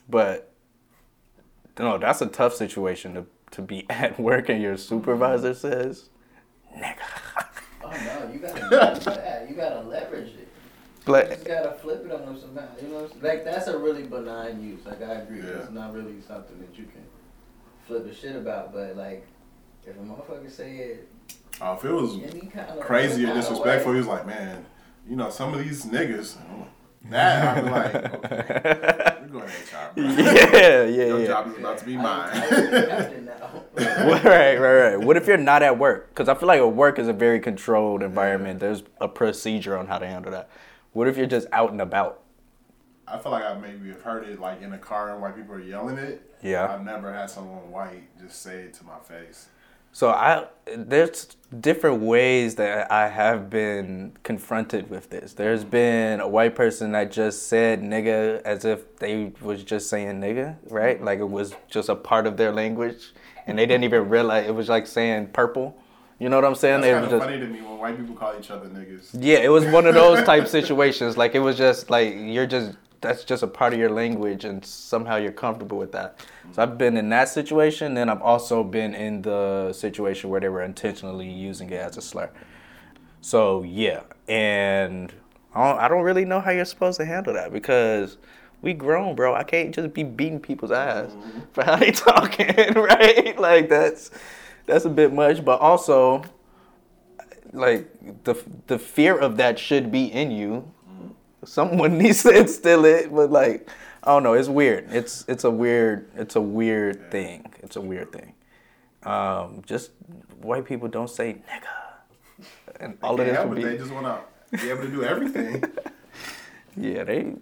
[0.08, 0.52] but
[1.78, 6.08] no, that's a tough situation to to be at work and your supervisor says,
[6.76, 6.96] "Nigga."
[7.84, 10.48] Oh no, you gotta, you gotta, leverage it.
[11.06, 12.66] You just gotta flip it on them somehow.
[12.80, 13.22] You know, what I'm saying?
[13.22, 14.84] like that's a really benign use.
[14.86, 15.58] Like I agree, Yeah.
[15.58, 17.02] it's not really something that you can
[17.86, 18.72] flip a shit about.
[18.72, 19.26] But like,
[19.84, 21.08] if a motherfucker say it
[21.60, 24.64] Oh, if it was any kind of crazy or disrespectful, way- he was like, man,
[25.08, 26.36] you know, some of these niggas.
[27.10, 30.04] That I'd be like, okay, we're going to HR, bro.
[30.04, 31.26] yeah, yeah, Your yeah.
[31.26, 32.30] job is about to be I- I mine.
[32.36, 33.22] have to
[34.28, 34.96] right, right, right.
[35.00, 36.08] What if you're not at work?
[36.10, 38.60] Because I feel like at work is a very controlled environment.
[38.60, 40.48] There's a procedure on how to handle that.
[40.92, 42.20] What if you're just out and about?
[43.08, 45.54] I feel like I maybe have heard it like in a car and white people
[45.54, 46.30] are yelling it.
[46.42, 46.72] Yeah.
[46.72, 49.48] I've never had someone white just say it to my face.
[49.92, 55.34] So I there's different ways that I have been confronted with this.
[55.34, 60.20] There's been a white person that just said nigga as if they was just saying
[60.20, 60.96] nigga, right?
[60.96, 61.04] Mm-hmm.
[61.04, 63.12] Like it was just a part of their language
[63.46, 65.76] and they didn't even realize it was like saying purple.
[66.18, 66.82] You know what I'm saying?
[66.82, 69.10] That's kind was of just funny to me when white people call each other niggas.
[69.18, 71.16] Yeah, it was one of those type situations.
[71.16, 74.64] Like it was just like you're just that's just a part of your language, and
[74.64, 76.18] somehow you're comfortable with that.
[76.52, 80.48] So I've been in that situation, and I've also been in the situation where they
[80.48, 82.30] were intentionally using it as a slur.
[83.20, 85.12] So yeah, and
[85.54, 88.18] I don't, I don't really know how you're supposed to handle that because
[88.62, 89.34] we grown, bro.
[89.34, 91.10] I can't just be beating people's ass
[91.52, 93.38] for how they talking, right?
[93.38, 94.10] Like that's
[94.66, 96.22] that's a bit much, but also
[97.52, 100.72] like the the fear of that should be in you.
[101.44, 103.68] Someone needs to instill it, but like
[104.02, 104.92] I don't know, it's weird.
[104.92, 107.52] It's it's a weird it's a weird thing.
[107.62, 108.34] It's a weird thing.
[109.04, 109.90] Um, just
[110.40, 112.46] white people don't say nigga,
[112.80, 113.62] and all of this would it.
[113.64, 114.06] They just want
[114.52, 115.64] to be able to do everything.
[116.76, 117.34] yeah they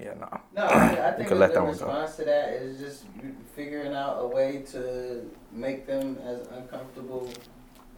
[0.00, 0.40] yeah no.
[0.54, 1.86] No, I, I think let the that one go.
[1.86, 3.04] response to that is just
[3.56, 7.30] figuring out a way to make them as uncomfortable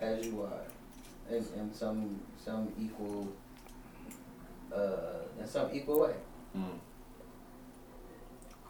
[0.01, 3.29] as you are, in, in some some equal,
[4.75, 6.15] uh, in some equal way.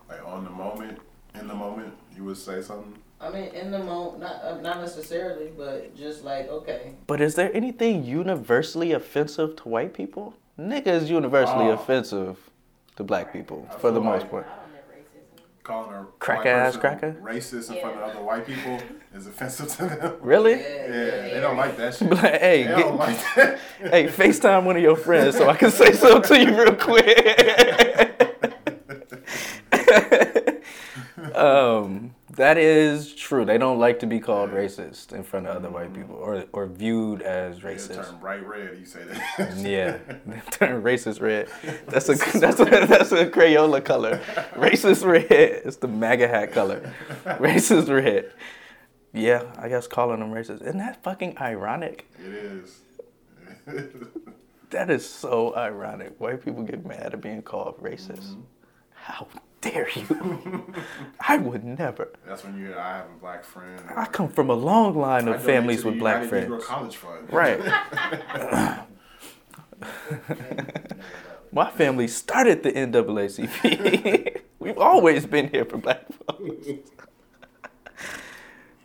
[0.08, 0.98] like on the moment,
[1.34, 2.96] in the moment, you would say something.
[3.20, 7.34] I mean, in the moment, not uh, not necessarily, but just like okay, But is
[7.36, 10.34] there anything universally offensive to white people?
[10.58, 11.72] Nigga is universally Oh.
[11.72, 12.38] offensive
[12.96, 14.46] to black people I for the feel most like- part.
[14.46, 15.42] I don't know racism.
[15.64, 17.16] Calling a Crack white ass cracker?
[17.22, 18.78] racist in front of other white people
[19.14, 20.12] is offensive to them.
[20.20, 20.52] Really?
[20.60, 20.88] yeah, Yeah,
[21.32, 22.10] they don't like that shit.
[22.10, 23.58] Be like, hey, they get, don't like that.
[23.80, 28.26] hey, FaceTime one of your friends so I can say something to you real quick.
[31.34, 33.44] um, that is true.
[33.44, 36.02] They don't like to be called racist in front of other white mm-hmm.
[36.02, 37.96] people or, or viewed as racist.
[37.96, 38.76] turn bright red.
[38.78, 39.56] You say that.
[39.56, 39.98] Yeah,
[40.50, 41.48] turn racist red.
[41.86, 44.20] That's a that's a that's a Crayola color.
[44.54, 45.30] Racist red.
[45.30, 46.92] It's the MAGA hat color.
[47.24, 48.32] Racist red.
[49.12, 50.62] Yeah, I guess calling them racist.
[50.62, 52.10] Isn't that fucking ironic?
[52.18, 52.80] It is.
[54.70, 56.18] That is so ironic.
[56.18, 58.30] White people get mad at being called racist.
[58.30, 58.40] Mm-hmm.
[58.90, 59.28] How
[59.64, 60.74] dare you?
[61.20, 62.10] I would never.
[62.26, 62.74] That's when you.
[62.74, 63.80] I have a black friend.
[63.96, 66.64] I come from a long line of families with black United friends.
[66.66, 67.32] College Fund.
[67.32, 67.60] Right.
[71.52, 74.40] My family started the NAACP.
[74.58, 76.66] We've always been here for black folks.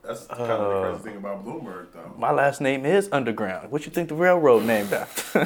[0.04, 2.16] That's kind of the uh, crazy thing about Bloomberg, though.
[2.18, 3.72] My last name is Underground.
[3.72, 5.46] What you think the railroad named after?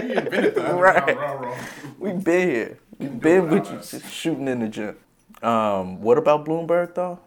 [0.00, 1.18] He invented the Underground Right.
[1.18, 1.58] Railroad.
[1.98, 2.78] We've been here.
[2.98, 4.96] We've do been with you shooting in the gym.
[5.42, 7.18] Um, what about Bloomberg though?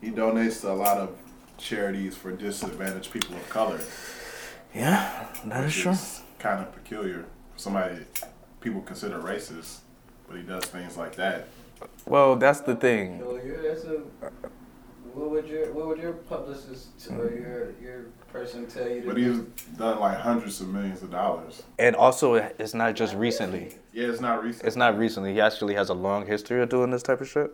[0.00, 1.16] He donates to a lot of
[1.56, 3.80] charities for disadvantaged people of color.
[4.74, 5.92] Yeah, that is which true.
[5.92, 7.24] is kind of peculiar.
[7.56, 8.00] Somebody
[8.60, 9.78] people consider racist,
[10.28, 11.48] but he does things like that.
[12.06, 13.20] Well, that's the thing.
[13.20, 14.02] So you're, that's a,
[15.14, 19.38] what would your what would your publicist or your your person tell you But he's
[19.78, 21.62] done like hundreds of millions of dollars.
[21.78, 23.76] And also, it's not just recently.
[23.92, 24.66] Yeah, it's not recent.
[24.66, 25.34] It's not recently.
[25.34, 27.52] He actually has a long history of doing this type of shit.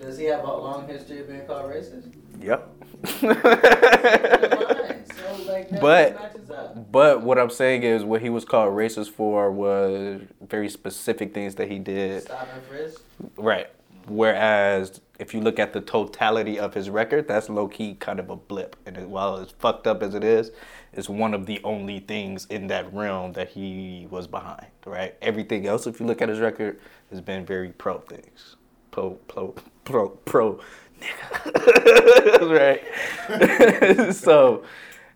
[0.00, 2.12] Does he have a long history of being called racist?
[2.42, 2.68] Yep.
[3.06, 3.28] So
[5.46, 10.68] like But- But what I'm saying is, what he was called racist for was very
[10.68, 12.24] specific things that he did.
[12.24, 13.00] Stop and frisk.
[13.36, 13.68] Right.
[14.08, 18.30] Whereas if you look at the totality of his record, that's low key kind of
[18.30, 18.76] a blip.
[18.86, 20.50] And while as fucked up as it is,
[20.92, 24.66] it's one of the only things in that realm that he was behind.
[24.84, 25.14] Right.
[25.22, 28.56] Everything else, if you look at his record, has been very pro things.
[28.90, 30.60] Pro, pro, pro, pro.
[31.00, 32.50] Nigga.
[33.98, 34.14] right.
[34.14, 34.64] so.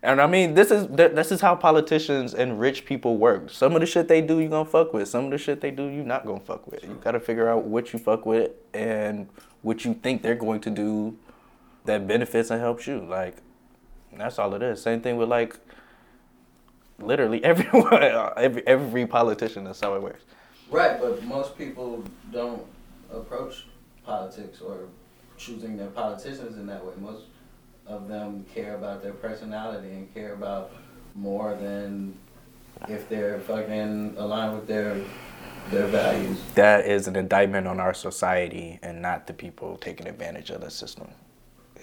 [0.03, 3.51] And I mean, this is this is how politicians and rich people work.
[3.51, 5.07] Some of the shit they do, you gonna fuck with.
[5.07, 6.83] Some of the shit they do, you not gonna fuck with.
[6.83, 9.27] You gotta figure out what you fuck with and
[9.61, 11.17] what you think they're going to do
[11.85, 12.99] that benefits and helps you.
[12.99, 13.37] Like,
[14.13, 14.81] that's all it is.
[14.81, 15.55] Same thing with like,
[16.99, 18.03] literally everyone,
[18.37, 19.63] every every politician.
[19.63, 20.23] That's how it works.
[20.69, 22.65] Right, but most people don't
[23.11, 23.65] approach
[24.05, 24.87] politics or
[25.37, 26.93] choosing their politicians in that way.
[26.99, 27.23] Most
[27.87, 30.71] of them care about their personality and care about
[31.15, 32.17] more than
[32.87, 35.01] if they're fucking aligned with their
[35.69, 36.37] their values.
[36.55, 40.69] That is an indictment on our society and not the people taking advantage of the
[40.69, 41.09] system.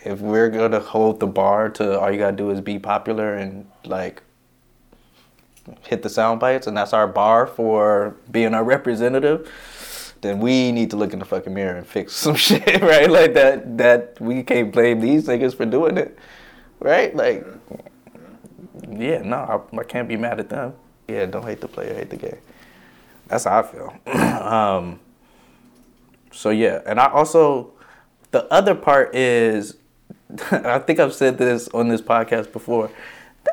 [0.04, 3.66] If we're gonna hold the bar to all you gotta do is be popular and
[3.84, 4.22] like
[5.86, 9.50] hit the sound bites and that's our bar for being our representative,
[10.20, 13.10] then we need to look in the fucking mirror and fix some shit, right?
[13.10, 16.18] Like that that we can't blame these niggas for doing it.
[16.80, 17.14] Right?
[17.14, 17.46] Like
[18.88, 19.36] yeah, no,
[19.72, 20.74] I, I can't be mad at them.
[21.08, 22.38] Yeah, don't hate the player, hate the game.
[23.28, 23.94] That's how I feel.
[24.42, 25.00] um,
[26.32, 27.72] so yeah, and I also
[28.30, 29.76] the other part is
[30.50, 32.90] I think I've said this on this podcast before.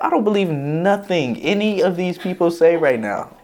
[0.01, 3.35] I don't believe nothing any of these people say right now.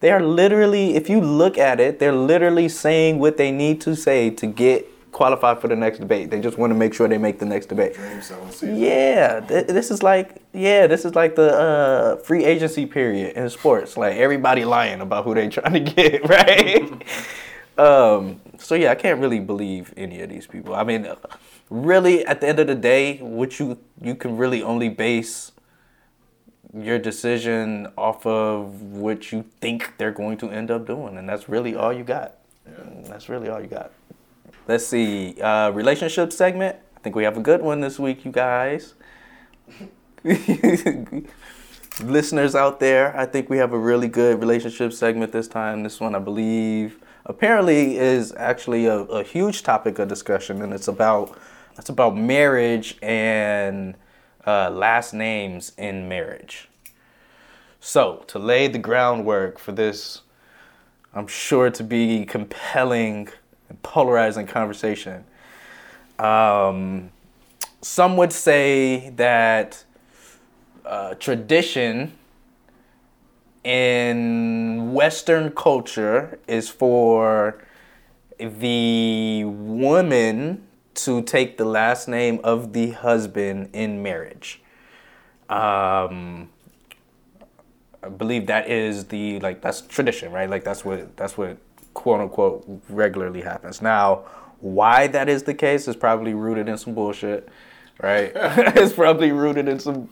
[0.00, 3.96] They are literally, if you look at it, they're literally saying what they need to
[3.96, 6.28] say to get qualified for the next debate.
[6.28, 7.94] They just want to make sure they make the next debate.
[7.94, 8.76] Dream selling season.
[8.76, 13.48] Yeah, th- this is like yeah, this is like the uh, free agency period in
[13.48, 13.96] sports.
[13.96, 17.02] Like everybody lying about who they trying to get, right?
[17.78, 20.74] um, so yeah, I can't really believe any of these people.
[20.74, 21.08] I mean,
[21.70, 25.52] really, at the end of the day, what you you can really only base
[26.76, 31.48] your decision off of what you think they're going to end up doing, and that's
[31.48, 32.38] really all you got.
[33.04, 33.92] That's really all you got.
[34.66, 35.38] Let's see.
[35.42, 36.76] Uh, relationship segment.
[36.96, 38.94] I think we have a good one this week, you guys.
[42.02, 45.82] Listeners out there, I think we have a really good relationship segment this time.
[45.82, 50.88] This one, I believe, apparently is actually a, a huge topic of discussion, and it's
[50.88, 51.38] about
[51.76, 53.94] it's about marriage and
[54.46, 56.68] uh, last names in marriage.
[57.80, 60.22] So, to lay the groundwork for this,
[61.12, 63.28] I'm sure to be compelling
[63.74, 65.24] and polarizing conversation.
[66.18, 67.10] Um,
[67.80, 69.84] some would say that
[70.84, 72.12] uh, tradition
[73.64, 77.62] in Western culture is for
[78.38, 84.60] the woman to take the last name of the husband in marriage.
[85.48, 86.50] Um,
[88.02, 90.48] I believe that is the like that's tradition, right?
[90.48, 91.56] Like that's what that's what
[91.94, 93.80] quote unquote regularly happens.
[93.80, 94.24] Now,
[94.60, 97.48] why that is the case is probably rooted in some bullshit,
[98.02, 98.32] right?
[98.34, 100.08] it's probably rooted in some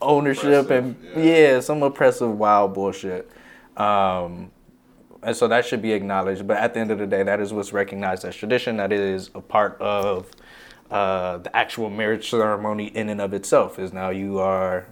[0.00, 1.22] ownership and yeah.
[1.22, 1.60] yeah.
[1.60, 3.30] some oppressive wild bullshit.
[3.76, 4.50] Um,
[5.22, 6.46] and so that should be acknowledged.
[6.46, 8.78] But at the end of the day, that is what's recognized as tradition.
[8.78, 10.30] That is a part of
[10.90, 13.78] uh, the actual marriage ceremony in and of itself.
[13.78, 14.86] Is now you are,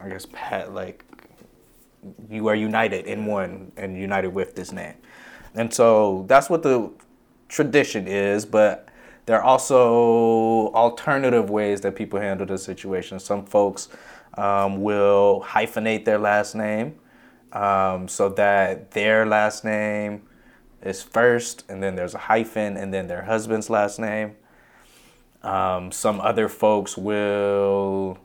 [0.00, 1.05] I guess, pat, like
[2.30, 4.94] you are united in one and united with this name.
[5.54, 6.90] And so that's what the
[7.48, 8.88] tradition is, but
[9.26, 13.18] there are also alternative ways that people handle the situation.
[13.18, 13.88] Some folks
[14.34, 16.96] um, will hyphenate their last name
[17.52, 20.22] um, so that their last name
[20.82, 24.36] is first, and then there's a hyphen, and then their husband's last name.
[25.42, 28.18] Um, some other folks will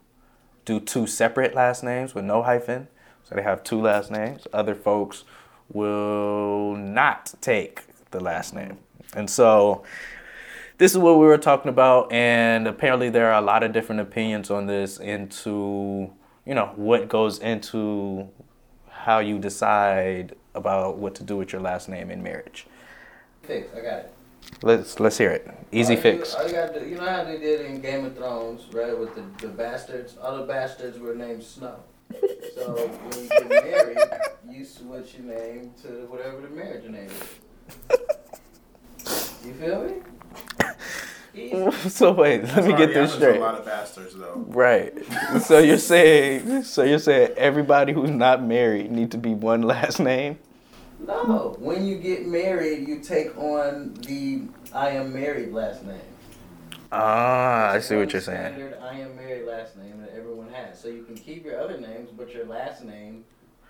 [0.65, 2.87] do two separate last names with no hyphen,
[3.31, 4.45] so they have two last names.
[4.51, 5.23] Other folks
[5.71, 8.77] will not take the last name.
[9.15, 9.83] And so
[10.77, 14.01] this is what we were talking about, and apparently there are a lot of different
[14.01, 16.11] opinions on this into
[16.45, 18.27] you know what goes into
[18.89, 22.67] how you decide about what to do with your last name in marriage.
[23.43, 23.73] Fix.
[23.73, 24.13] I got it.
[24.61, 25.49] Let's let's hear it.
[25.71, 26.35] Easy all you, fix.
[26.35, 28.97] All you gotta do, you know how they did in Game of Thrones, right?
[28.97, 31.77] With the, the bastards, all the bastards were named Snow.
[32.55, 33.97] So when you get married,
[34.49, 37.41] you switch your name to whatever the marriage name is.
[39.45, 39.93] You feel me?
[41.33, 41.71] Easy.
[41.89, 43.37] so wait, let me get this straight.
[43.37, 44.43] A lot of bastards though.
[44.47, 44.93] Right.
[45.41, 49.99] So you're saying so you're saying everybody who's not married need to be one last
[49.99, 50.39] name?
[50.99, 54.43] No, when you get married, you take on the
[54.73, 55.99] I am married last name.
[56.91, 58.51] Ah, I see what you're saying.
[58.51, 60.79] Standard I am married last name that everyone has.
[60.81, 63.23] So you can keep your other names, but your last name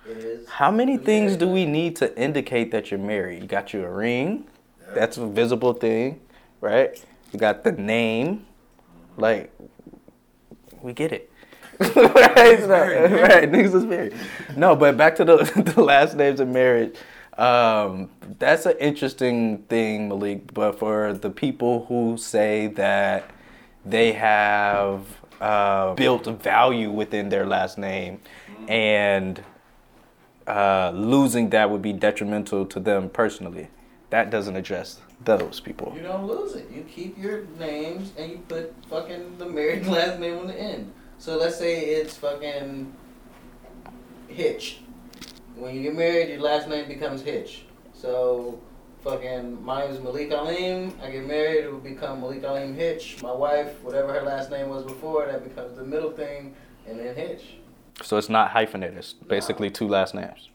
[0.05, 0.49] is.
[0.49, 3.41] How many things do we need to indicate that you're married?
[3.43, 4.45] You got you a ring.
[4.79, 4.87] Yeah.
[4.93, 6.19] That's a visible thing,
[6.61, 7.03] right?
[7.31, 8.45] You got the name.
[9.17, 9.53] Like
[10.81, 11.31] we get it.
[11.79, 14.13] right, no, right, niggas is married.
[14.55, 15.37] No, but back to the,
[15.75, 16.95] the last names of marriage.
[17.41, 20.53] Um, that's an interesting thing, Malik.
[20.53, 23.31] But for the people who say that
[23.83, 25.07] they have
[25.41, 28.19] uh, built value within their last name,
[28.67, 29.43] and
[30.45, 33.69] uh, losing that would be detrimental to them personally,
[34.11, 35.93] that doesn't address those people.
[35.95, 36.69] You don't lose it.
[36.71, 40.93] You keep your names and you put fucking the married last name on the end.
[41.17, 42.93] So let's say it's fucking
[44.27, 44.81] Hitch.
[45.61, 47.65] When you get married, your last name becomes Hitch.
[47.93, 48.59] So
[49.03, 50.91] fucking mine is Malik Alim.
[51.03, 53.21] I get married, it will become Malik Alim Hitch.
[53.21, 56.55] My wife, whatever her last name was before, that becomes the middle thing,
[56.87, 57.57] and then Hitch.
[58.01, 58.97] So it's not hyphenated.
[58.97, 60.49] It's basically two last names.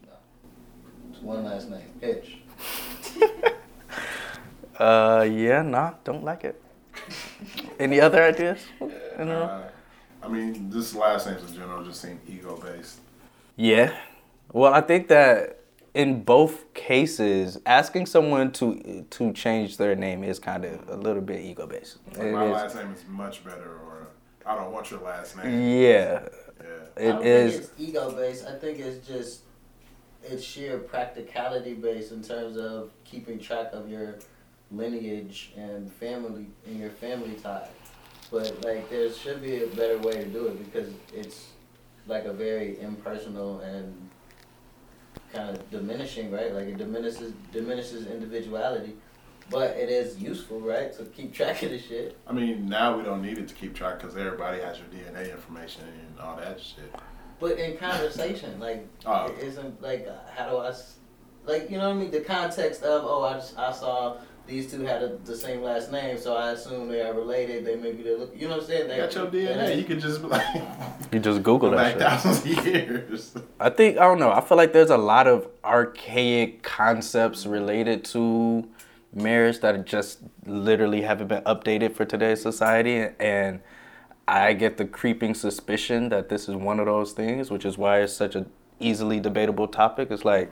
[1.09, 2.39] It's one last name, Hitch.
[4.79, 6.61] Uh, yeah, nah, don't like it.
[7.79, 8.59] Any other ideas?
[8.79, 8.91] You?
[9.17, 9.69] Uh,
[10.21, 12.99] I mean, this last names in general just seem ego based.
[13.55, 13.97] Yeah.
[14.53, 15.59] Well, I think that
[15.93, 21.21] in both cases, asking someone to to change their name is kind of a little
[21.21, 21.97] bit ego based.
[22.15, 24.07] Like, my last name is much better, or
[24.45, 25.45] I don't want your last name.
[25.81, 26.21] Yeah,
[26.61, 26.67] Yeah.
[26.97, 27.55] I don't is.
[27.55, 28.45] it's ego based.
[28.45, 29.41] I think it's just
[30.23, 34.15] it's sheer practicality based in terms of keeping track of your
[34.71, 37.69] lineage and family and your family tie.
[38.29, 41.47] But like there should be a better way to do it because it's
[42.07, 44.09] like a very impersonal and
[45.33, 46.53] kind of diminishing, right?
[46.53, 48.95] Like it diminishes diminishes individuality.
[49.49, 52.17] But it is useful, right, to keep track of the shit.
[52.27, 55.31] I mean, now we don't need it to keep track because everybody has your DNA
[55.31, 56.93] information and all that shit.
[57.39, 59.27] But in conversation, like, Oh.
[59.27, 60.73] it isn't like, uh, how do I
[61.45, 62.11] like, you know what I mean?
[62.11, 65.91] The context of, oh, I, just, I saw these two had a, the same last
[65.91, 67.65] name, so I assume they are related.
[67.65, 68.83] They maybe they look, you know what I'm saying?
[68.83, 69.77] You They got your DNA.
[69.77, 70.45] You could just be like,
[71.11, 72.01] You just Google that back shit.
[72.01, 73.35] thousands of years.
[73.59, 74.31] I think I don't know.
[74.31, 78.67] I feel like there's a lot of archaic concepts related to
[79.13, 83.59] marriage that just literally haven't been updated for today's society, and
[84.27, 88.01] I get the creeping suspicion that this is one of those things, which is why
[88.01, 88.45] it's such a
[88.79, 90.11] easily debatable topic.
[90.11, 90.51] It's like,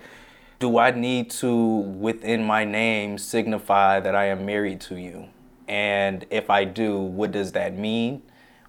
[0.60, 5.28] do I need to within my name signify that I am married to you?
[5.68, 8.22] And if I do, what does that mean?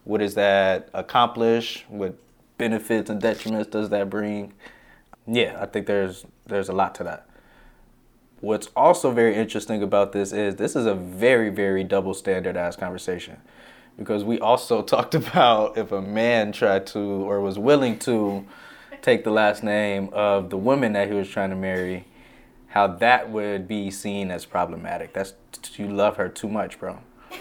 [0.04, 1.84] What does that accomplish?
[1.88, 2.16] What
[2.58, 4.52] benefits and detriments does that bring?
[5.26, 7.28] Yeah, I think there's there's a lot to that.
[8.40, 12.76] What's also very interesting about this is this is a very very double standard ass
[12.76, 13.38] conversation
[13.98, 18.46] because we also talked about if a man tried to or was willing to
[19.06, 22.04] take the last name of the woman that he was trying to marry,
[22.66, 25.12] how that would be seen as problematic.
[25.12, 25.32] That's
[25.76, 26.98] you love her too much, bro.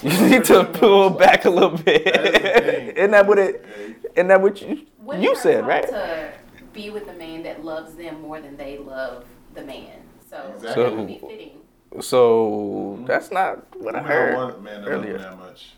[0.00, 2.04] You need to pull back a little bit.
[2.04, 2.34] That
[2.72, 2.90] is.
[2.98, 3.66] Isn't that what it?
[4.14, 5.88] Isn't that what you Women you said, right?
[5.88, 6.30] To
[6.72, 9.98] be with a man that loves them more than they love the man.
[10.30, 10.84] So Exactly.
[10.84, 11.58] that would be fitting.
[12.00, 15.18] So that's not what I Women don't heard want a man to love them earlier.
[15.18, 15.72] that much.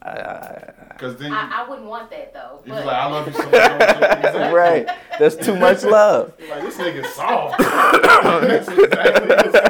[0.00, 2.60] Because then I, I wouldn't want that though.
[2.64, 3.54] he's But like, I love you so much.
[3.54, 4.54] I want you- Exactly.
[4.54, 4.88] right.
[5.18, 6.32] That's too much love.
[6.48, 7.58] Like this nigga's soft.
[8.48, 9.60] That's exactly what's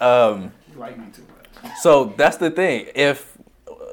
[0.00, 1.22] Um, You like me too
[1.62, 1.72] much.
[1.80, 2.86] so that's the thing.
[2.94, 3.36] If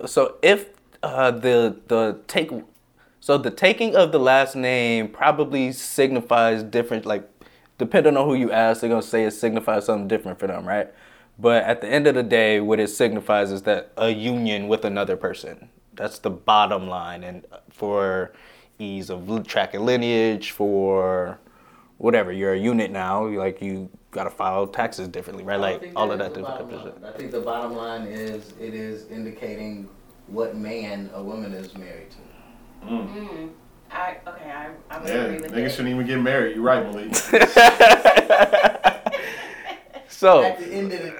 [0.05, 0.68] so, if
[1.01, 2.51] uh, the the take,
[3.20, 7.05] so the taking of the last name probably signifies different.
[7.05, 7.30] Like,
[7.78, 10.88] depending on who you ask, they're gonna say it signifies something different for them, right?
[11.40, 14.86] But at the end of the day, what it signifies is that a union with
[14.86, 15.70] another person.
[15.96, 18.34] That's the bottom line, and for
[18.80, 21.40] ease of li- tracking lineage, for
[21.98, 23.26] whatever, you're a unit now.
[23.28, 25.60] Like you gotta file taxes differently, right?
[25.60, 27.02] Like all of that the different bottom shit.
[27.04, 27.14] line.
[27.14, 29.90] I think the bottom line is it is indicating
[30.28, 32.86] what man a woman is married to.
[32.88, 33.50] mm,
[33.92, 36.56] I okay, I, I would Yeah, agree with niggas shouldn't even get married.
[36.56, 37.12] You're right, Malik.
[40.14, 41.16] So At the end of the day,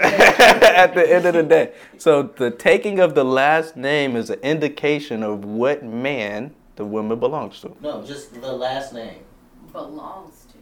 [0.76, 4.40] at the end of the day, so the taking of the last name is an
[4.42, 7.76] indication of what man the woman belongs to.
[7.82, 9.24] no, just the last name.
[9.72, 10.58] Belongs to.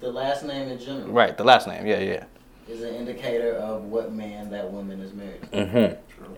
[0.00, 1.86] The last name in general Right, the last name.
[1.86, 2.24] Yeah, yeah.
[2.68, 5.48] is an indicator of what man that woman is married to.
[5.48, 6.12] Mm-hmm.
[6.12, 6.36] True.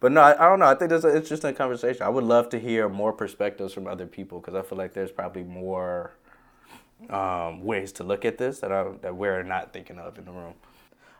[0.00, 0.66] But no, I, I don't know.
[0.66, 2.02] I think there's an interesting conversation.
[2.02, 5.12] I would love to hear more perspectives from other people because I feel like there's
[5.12, 6.12] probably more
[7.10, 10.32] um, ways to look at this that I, that we're not thinking of in the
[10.32, 10.54] room.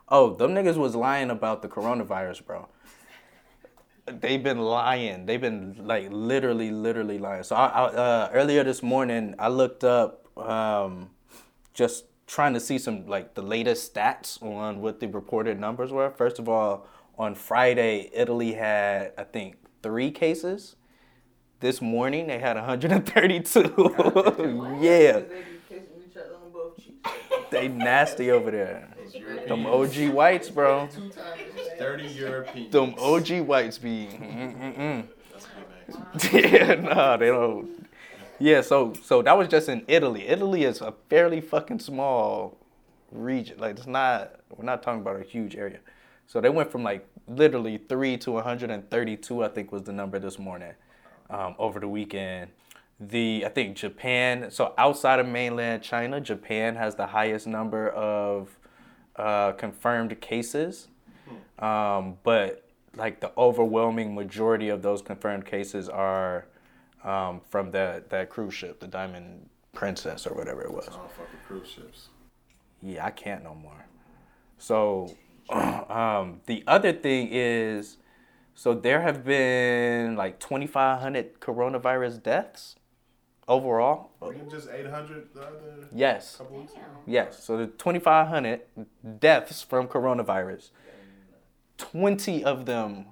[0.09, 2.69] Oh, them niggas was lying about the coronavirus, bro.
[4.07, 5.27] They've been lying.
[5.27, 7.45] They've been like literally, literally lying.
[7.45, 11.11] So I, I, uh, earlier this morning, I looked up um,
[11.73, 16.11] just trying to see some like the latest stats on what the reported numbers were.
[16.11, 16.87] First of all,
[17.19, 20.77] on Friday, Italy had I think three cases.
[21.61, 24.79] This morning they had 132.
[24.81, 25.21] yeah,
[27.53, 28.89] they nasty over there.
[29.47, 30.89] Them OG whites, bro.
[31.79, 32.73] dirty Europeans.
[32.73, 34.09] Them OG whites be.
[34.13, 35.07] Mm-mm-mm.
[35.33, 37.87] That's what they yeah, no, they don't.
[38.39, 40.27] Yeah, so so that was just in Italy.
[40.27, 42.59] Italy is a fairly fucking small
[43.13, 43.59] region.
[43.59, 44.41] Like it's not.
[44.57, 45.79] We're not talking about a huge area.
[46.27, 49.45] So they went from like literally three to 132.
[49.45, 50.73] I think was the number this morning.
[51.31, 52.51] Um, over the weekend,
[53.01, 54.51] the I think Japan.
[54.51, 58.59] So outside of mainland China, Japan has the highest number of
[59.17, 60.89] uh, confirmed cases.
[61.59, 66.47] Um, but like the overwhelming majority of those confirmed cases are
[67.05, 70.87] um, from that that cruise ship, the Diamond Princess or whatever it was.
[70.87, 72.09] Fuck cruise ships.
[72.83, 73.87] Yeah, I can't no more.
[74.59, 75.15] So
[75.51, 77.97] um, the other thing is,
[78.55, 82.77] so there have been like 2,500 coronavirus deaths
[83.49, 84.11] overall.
[84.21, 86.37] Wasn't just 800 the other Yes.
[86.37, 86.83] couple weeks ago?
[87.07, 88.61] Yes, so the 2,500
[89.19, 90.71] deaths from coronavirus,
[91.79, 93.07] 20 of them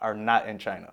[0.00, 0.92] are not in China.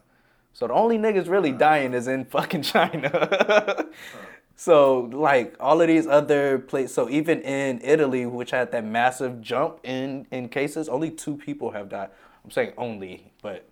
[0.54, 3.86] So the only niggas really dying is in fucking China.
[4.56, 9.42] so like all of these other places, so even in Italy, which had that massive
[9.42, 12.10] jump in in cases, only two people have died.
[12.44, 13.70] I'm saying only, but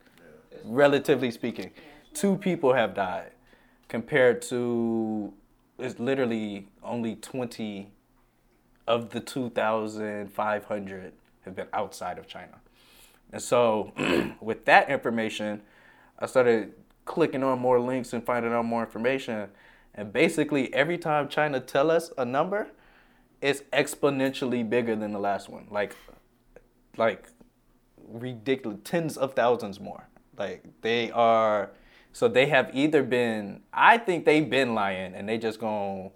[0.63, 1.71] relatively speaking,
[2.13, 3.31] two people have died
[3.87, 5.33] compared to
[5.79, 7.91] it's literally only 20
[8.87, 12.59] of the 2,500 have been outside of China.
[13.31, 13.93] And so,
[14.41, 15.61] with that information,
[16.17, 16.73] I started
[17.05, 19.49] clicking on more links and finding out more information.
[19.93, 22.67] And basically, every time China tell us a number,
[23.41, 25.67] it's exponentially bigger than the last one.
[25.69, 25.95] Like,
[26.95, 27.29] like
[28.07, 30.07] ridiculous, tens of thousands more.
[30.37, 31.71] Like they are,
[32.17, 33.61] so they have either been.
[33.71, 36.09] I think they've been lying, and they just gonna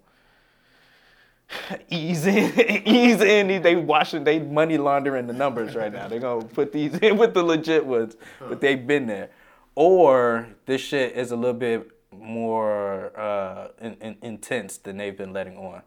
[1.92, 3.62] ease in, ease in.
[3.62, 6.08] They washing, they money laundering the numbers right now.
[6.08, 9.30] They're gonna put these in with the legit ones, but they've been there.
[9.76, 15.34] Or this shit is a little bit more uh, in, in, intense than they've been
[15.34, 15.84] letting on.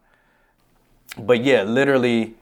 [1.19, 2.35] But yeah, literally,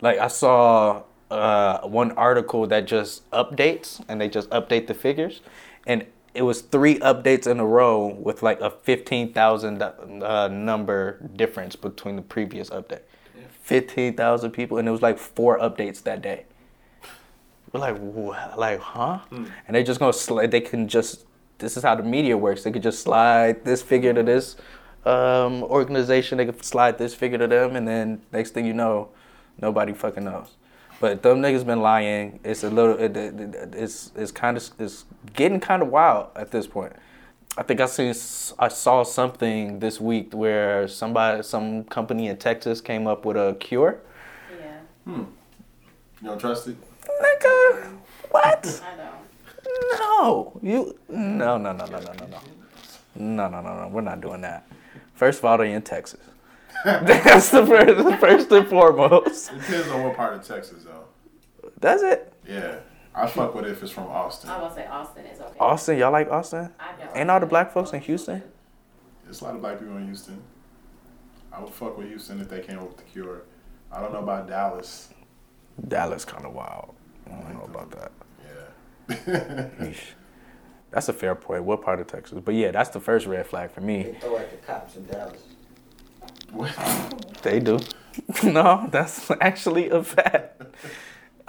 [0.00, 5.42] like I saw uh, one article that just updates, and they just update the figures,
[5.86, 11.20] and it was three updates in a row with like a fifteen thousand uh, number
[11.34, 13.02] difference between the previous update.
[13.62, 16.44] Fifteen thousand people, and it was like four updates that day.
[17.72, 18.58] We're like, what?
[18.58, 19.20] like, huh?
[19.66, 20.50] And they just gonna slide.
[20.50, 21.26] They can just.
[21.58, 22.62] This is how the media works.
[22.62, 24.56] They could just slide this figure to this
[25.04, 26.38] um, organization.
[26.38, 29.10] They could slide this figure to them, and then next thing you know,
[29.60, 30.56] nobody fucking knows.
[31.00, 32.40] But them niggas been lying.
[32.44, 32.96] It's a little.
[32.98, 36.92] It, it, it- it's it's kind of it's getting kind of wild at this point.
[37.56, 38.14] I think I seen
[38.58, 43.56] I saw something this week where somebody some company in Texas came up with a
[43.58, 43.98] cure.
[44.58, 45.22] Yeah, Hmm.
[46.22, 46.76] You don't trust it?
[47.02, 47.92] Nigga,
[48.30, 48.82] what?
[48.84, 49.98] I don't.
[49.98, 52.38] No, you no no no no no no no
[53.14, 53.88] no no no no.
[53.88, 54.66] We're not doing that.
[55.14, 56.20] First of all, they're in Texas.
[56.84, 59.52] That's the first, first and foremost.
[59.52, 61.04] It depends on what part of Texas, though.
[61.78, 62.32] Does it?
[62.46, 62.76] Yeah,
[63.14, 64.50] I fuck with it if it's from Austin.
[64.50, 65.58] I will say Austin is okay.
[65.58, 66.70] Austin, y'all like Austin?
[66.78, 67.16] I don't.
[67.16, 68.42] Ain't all the black folks in Houston?
[69.24, 70.42] There's a lot of black people in Houston.
[71.52, 73.42] I would fuck with Houston if they came up with the cure.
[73.92, 75.12] I don't know about Dallas.
[75.88, 76.94] Dallas kind of wild.
[77.26, 78.12] I don't know about that.
[79.08, 79.92] Yeah.
[80.90, 81.64] That's a fair point.
[81.64, 82.40] What part of Texas?
[82.44, 84.02] But yeah, that's the first red flag for me.
[84.02, 84.18] They me.
[84.18, 85.42] throw at the cops in Dallas.
[87.42, 87.78] They do.
[88.44, 90.60] no, that's actually a fact.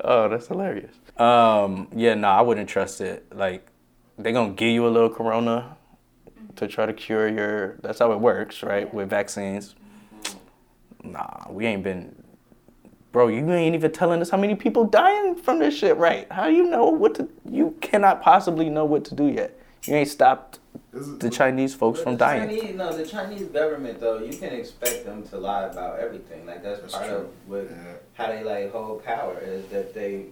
[0.00, 0.94] oh, that's hilarious.
[1.18, 3.26] Um, yeah, no, I wouldn't trust it.
[3.34, 3.68] Like,
[4.18, 5.76] they're gonna give you a little corona
[6.56, 7.76] to try to cure your.
[7.82, 8.92] That's how it works, right?
[8.92, 9.74] With vaccines.
[11.04, 12.16] Nah, we ain't been.
[13.12, 16.30] Bro, you ain't even telling us how many people dying from this shit, right?
[16.32, 17.28] How do you know what to?
[17.48, 19.58] You cannot possibly know what to do yet.
[19.86, 20.60] You ain't stopped
[20.92, 22.58] the Chinese folks from the dying.
[22.60, 26.46] Chinese, no, the Chinese government though, you can expect them to lie about everything.
[26.46, 27.16] Like that's, That's part true.
[27.16, 27.76] of what Yeah.
[28.14, 30.26] how they like hold power is that they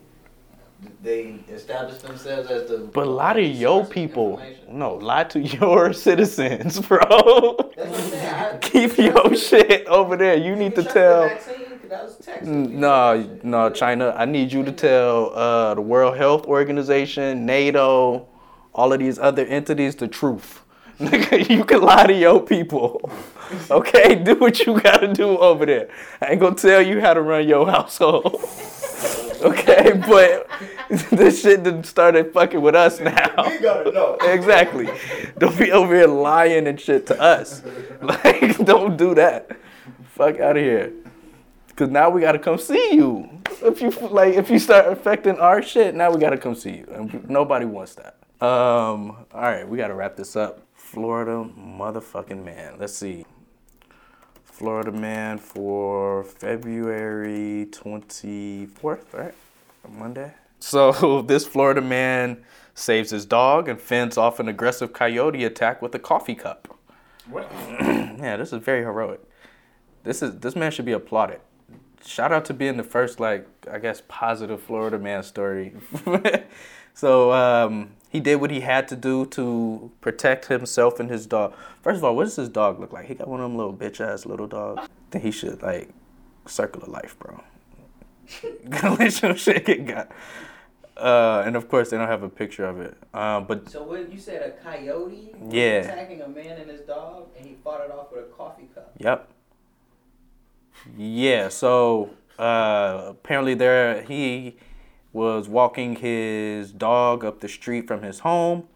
[1.03, 2.78] they establish themselves as the.
[2.78, 4.78] But a lot of your people, information.
[4.78, 6.98] no, lie to your citizens, bro.
[7.01, 8.34] That's what I'm saying.
[8.34, 10.36] I- Keep your shit over there.
[10.36, 11.22] You need to tell.
[11.24, 11.57] The vaccine?
[11.80, 12.46] 'Cause that was Texas.
[12.48, 13.44] We N- did No, that shit.
[13.44, 14.14] no, China.
[14.16, 18.26] I need you to tell uh, the World Health Organization, NATO,
[18.74, 20.62] all of these other entities the truth.
[21.00, 23.10] Nigga, you can lie to your people.
[23.70, 25.88] Okay, do what you gotta do over there.
[26.20, 28.40] I ain't gonna tell you how to run your household.
[29.42, 30.48] Okay, but
[31.10, 33.44] this shit done started fucking with us now.
[33.48, 34.18] We gotta know.
[34.22, 34.88] Exactly.
[35.38, 37.62] Don't be over here lying and shit to us.
[38.00, 39.50] Like, don't do that.
[40.14, 40.92] Fuck out of here.
[41.74, 43.28] Cause now we gotta come see you.
[43.62, 46.88] If you like, if you start affecting our shit, now we gotta come see you,
[46.92, 48.19] and nobody wants that.
[48.41, 49.26] Um.
[49.32, 50.66] All right, we gotta wrap this up.
[50.74, 52.76] Florida motherfucking man.
[52.78, 53.26] Let's see.
[54.45, 59.34] Florida man for February 24th, right?
[59.88, 60.34] Monday.
[60.59, 65.95] So this Florida man saves his dog and fends off an aggressive coyote attack with
[65.95, 66.78] a coffee cup.
[67.28, 67.51] What?
[68.20, 69.20] Yeah, this is very heroic.
[70.05, 71.41] This is this man should be applauded.
[72.05, 75.72] Shout out to being the first like I guess positive Florida man story.
[76.95, 81.54] so um, he did what he had to do to protect himself and his dog.
[81.80, 83.06] First of all, what does his dog look like?
[83.06, 84.86] He got one of them little bitch ass little dogs.
[85.12, 85.88] Then he should like
[86.46, 87.42] circle of life, bro.
[88.68, 90.11] Gotta let your shit get got.
[90.96, 92.96] Uh, and of course they don't have a picture of it.
[93.14, 95.78] Um, but So what you said a coyote was Yeah.
[95.78, 98.92] attacking a man and his dog, and he fought it off with a coffee cup.
[98.98, 99.28] Yep.
[100.96, 104.56] Yeah, so uh, apparently there he
[105.12, 108.68] was walking his dog up the street from his home.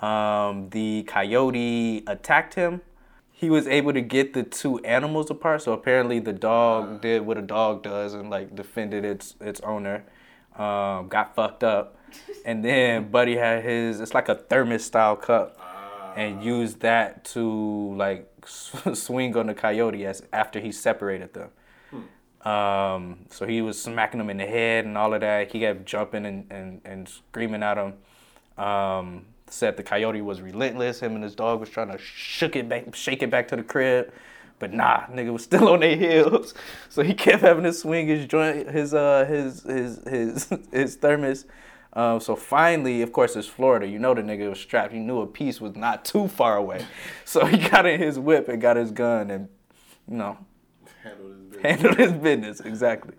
[0.00, 2.82] Um, the coyote attacked him.
[3.30, 5.62] He was able to get the two animals apart.
[5.62, 10.04] So apparently the dog did what a dog does and like defended its its owner.
[10.56, 11.98] Um, got fucked up,
[12.44, 14.00] and then Buddy had his.
[14.00, 15.58] It's like a thermos style cup
[16.16, 18.30] and used that to like
[18.94, 21.50] swing on the coyote as after he separated them.
[22.44, 25.50] Um, so he was smacking him in the head and all of that.
[25.50, 27.94] He kept jumping and, and, and screaming at him.
[28.62, 31.00] Um, said the coyote was relentless.
[31.00, 33.62] Him and his dog was trying to shook it back, shake it back to the
[33.62, 34.12] crib,
[34.58, 36.54] but nah, nigga was still on their heels.
[36.88, 41.46] So he kept having to swing his joint, his uh, his his his his thermos.
[41.92, 43.86] Um, so finally, of course, it's Florida.
[43.86, 44.92] You know the nigga was strapped.
[44.92, 46.84] He knew a piece was not too far away.
[47.26, 49.48] So he got in his whip and got his gun and,
[50.08, 50.38] you know,
[51.04, 51.62] Handle this business.
[51.62, 52.60] handled his business.
[52.60, 53.14] Exactly.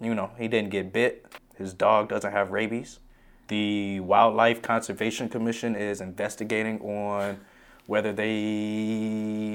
[0.00, 1.26] You know, he didn't get bit.
[1.56, 3.00] His dog doesn't have rabies.
[3.48, 7.40] The Wildlife Conservation Commission is investigating on
[7.86, 8.32] whether they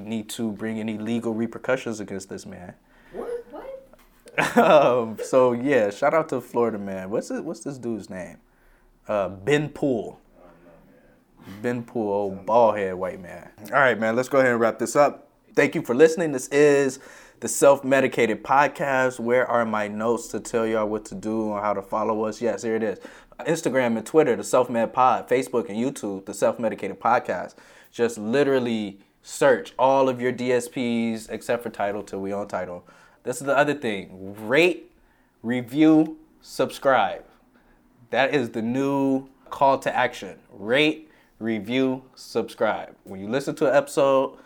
[0.05, 2.75] need to bring any legal repercussions against this man.
[3.11, 3.45] What?
[3.49, 4.57] What?
[4.57, 7.09] um, so yeah, shout out to Florida man.
[7.09, 8.37] What's this, what's this dude's name?
[9.07, 10.19] Uh, Ben Poole.
[11.63, 13.49] Ben Poole, old bald head white man.
[13.73, 14.15] All right, man.
[14.15, 15.29] Let's go ahead and wrap this up.
[15.55, 16.31] Thank you for listening.
[16.31, 16.99] This is
[17.39, 19.19] the Self Medicated Podcast.
[19.19, 22.41] Where are my notes to tell y'all what to do and how to follow us?
[22.41, 22.99] Yes, here it is.
[23.41, 25.29] Instagram and Twitter, the Self Med Pod.
[25.29, 27.55] Facebook and YouTube, the Self Medicated Podcast.
[27.91, 32.85] Just literally search all of your DSPs except for Tidal till we on Tidal.
[33.23, 34.35] This is the other thing.
[34.47, 34.91] Rate,
[35.41, 37.23] review, subscribe.
[38.09, 40.39] That is the new call to action.
[40.51, 41.09] Rate,
[41.39, 42.95] review, subscribe.
[43.03, 44.37] When you listen to an episode,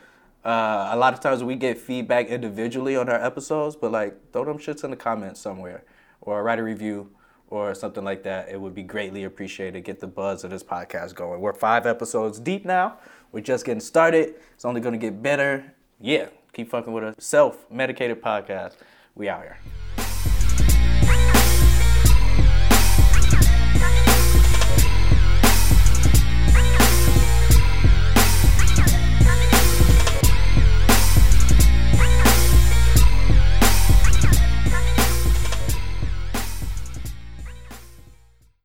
[0.45, 4.45] uh, a lot of times we get feedback individually on our episodes, but like throw
[4.45, 5.83] them shits in the comments somewhere.
[6.21, 7.09] or write a review
[7.49, 8.49] or something like that.
[8.49, 9.83] It would be greatly appreciated.
[9.83, 11.41] Get the buzz of this podcast going.
[11.41, 12.97] We're five episodes deep now.
[13.31, 14.35] We're just getting started.
[14.53, 15.73] It's only gonna get better.
[15.99, 17.15] Yeah, keep fucking with us.
[17.19, 18.75] Self medicated podcast.
[19.15, 20.02] We out here.